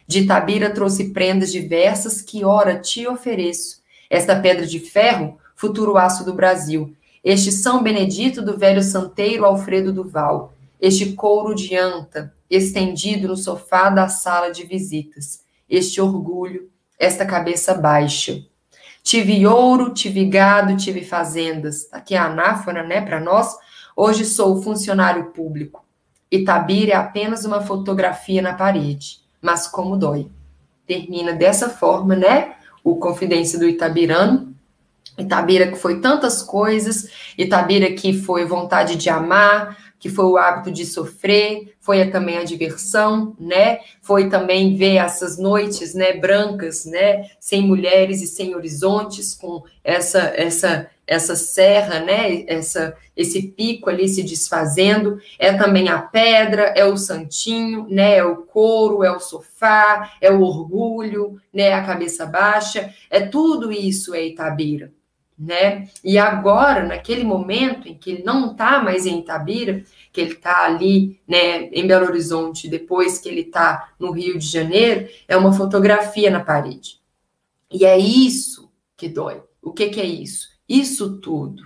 [0.06, 3.82] De Itabira trouxe prendas diversas que, ora, te ofereço.
[4.10, 6.94] Esta pedra de ferro, futuro aço do Brasil.
[7.22, 10.54] Este São Benedito do velho santeiro Alfredo Duval.
[10.80, 15.42] Este couro de anta, estendido no sofá da sala de visitas.
[15.68, 18.42] Este orgulho, esta cabeça baixa.
[19.02, 21.88] Tive ouro, tive gado, tive fazendas.
[21.92, 23.56] Aqui é anáfora, né, para nós.
[23.96, 25.84] Hoje sou funcionário público.
[26.30, 30.30] Itabira é apenas uma fotografia na parede, mas como dói.
[30.86, 32.54] Termina dessa forma, né?
[32.82, 34.54] O Confidência do Itabirano.
[35.18, 40.70] Itabira que foi tantas coisas, Itabira que foi vontade de amar, que foi o hábito
[40.70, 43.80] de sofrer, foi também a diversão, né?
[44.00, 50.20] Foi também ver essas noites, né, brancas, né, sem mulheres e sem horizontes, com essa
[50.36, 55.18] essa essa serra, né, essa esse pico ali se desfazendo.
[55.38, 60.30] É também a pedra, é o santinho, né, é o couro, é o sofá, é
[60.30, 62.94] o orgulho, né, a cabeça baixa.
[63.10, 64.92] É tudo isso é Itabira
[65.38, 65.88] né?
[66.02, 70.64] E agora, naquele momento em que ele não está mais em Itabira, que ele está
[70.64, 75.52] ali, né, em Belo Horizonte, depois que ele está no Rio de Janeiro, é uma
[75.52, 77.00] fotografia na parede.
[77.70, 79.40] E é isso que dói.
[79.62, 80.48] O que, que é isso?
[80.68, 81.62] Isso tudo.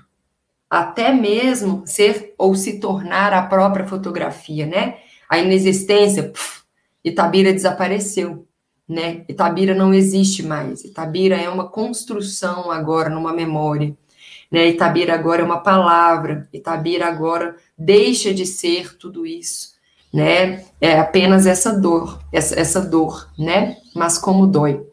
[0.69, 4.99] Até mesmo ser ou se tornar a própria fotografia, né?
[5.29, 6.63] A inexistência, puf,
[7.05, 8.47] Itabira desapareceu
[8.89, 9.25] né?
[9.29, 10.85] Itabira não existe mais.
[10.85, 13.97] Itabira é uma construção agora numa memória.
[14.51, 14.69] Né?
[14.69, 16.49] Itabira agora é uma palavra.
[16.53, 19.73] Itabira agora deixa de ser tudo isso,
[20.13, 20.65] né?
[20.81, 23.79] É apenas essa dor, essa, essa dor, né?
[23.95, 24.85] Mas como dói,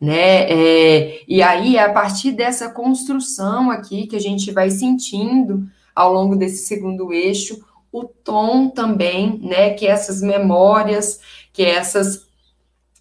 [0.00, 0.50] né?
[0.50, 6.12] É, e aí é a partir dessa construção aqui que a gente vai sentindo ao
[6.12, 7.62] longo desse segundo eixo
[7.92, 9.74] o tom também, né?
[9.74, 11.20] Que essas memórias,
[11.52, 12.26] que essas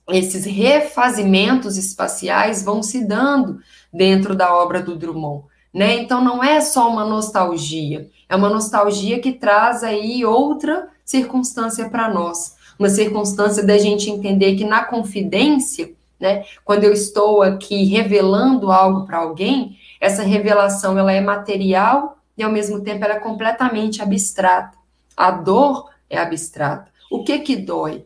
[0.10, 3.60] esses refazimentos espaciais vão se dando
[3.94, 5.46] dentro da obra do Drummond.
[5.74, 5.96] Né?
[5.96, 12.14] Então não é só uma nostalgia, é uma nostalgia que traz aí outra circunstância para
[12.14, 18.72] nós, uma circunstância da gente entender que na confidência, né, quando eu estou aqui revelando
[18.72, 24.02] algo para alguém, essa revelação ela é material e ao mesmo tempo ela é completamente
[24.02, 24.78] abstrata.
[25.16, 26.92] A dor é abstrata.
[27.10, 28.06] O que que dói?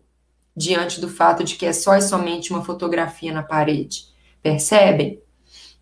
[0.55, 4.05] Diante do fato de que é só e somente uma fotografia na parede.
[4.41, 5.21] Percebem?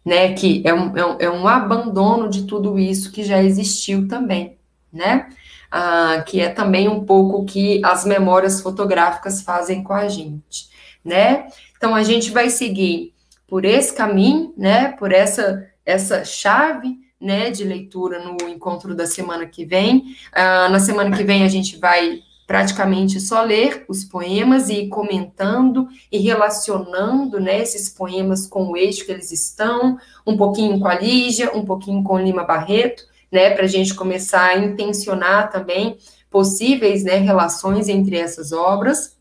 [0.05, 4.05] Né, que é um, é um, é um abandono de tudo isso que já existiu
[4.05, 4.57] também,
[4.91, 5.29] né?
[5.71, 10.67] Ah, que é também um pouco que as memórias fotográficas fazem com a gente,
[11.05, 11.47] né?
[11.77, 13.13] Então a gente vai seguir
[13.47, 14.89] por esse caminho, né?
[14.89, 20.15] Por essa essa chave né, de leitura no encontro da semana que vem.
[20.31, 22.19] Uh, na semana que vem a gente vai
[22.53, 28.77] praticamente só ler os poemas e ir comentando e relacionando né, esses poemas com o
[28.77, 33.49] eixo que eles estão, um pouquinho com a Lígia, um pouquinho com Lima Barreto, né,
[33.49, 35.97] para a gente começar a intencionar também
[36.29, 39.17] possíveis né, relações entre essas obras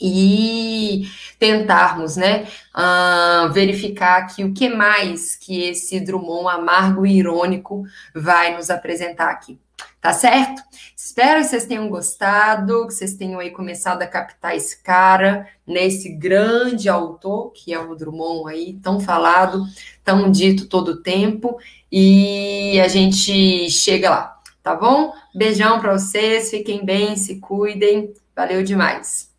[0.00, 1.04] e
[1.38, 7.84] tentarmos, né, uh, verificar aqui o que mais que esse Drummond amargo e irônico
[8.14, 9.58] vai nos apresentar aqui.
[10.00, 10.62] Tá certo?
[10.96, 16.08] Espero que vocês tenham gostado, que vocês tenham aí começado a captar esse cara, nesse
[16.10, 19.64] né, grande autor, que é o Drummond aí, tão falado,
[20.02, 21.58] tão dito todo o tempo,
[21.92, 25.12] e a gente chega lá, tá bom?
[25.34, 29.29] Beijão para vocês, fiquem bem, se cuidem, valeu demais.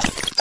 [0.00, 0.31] you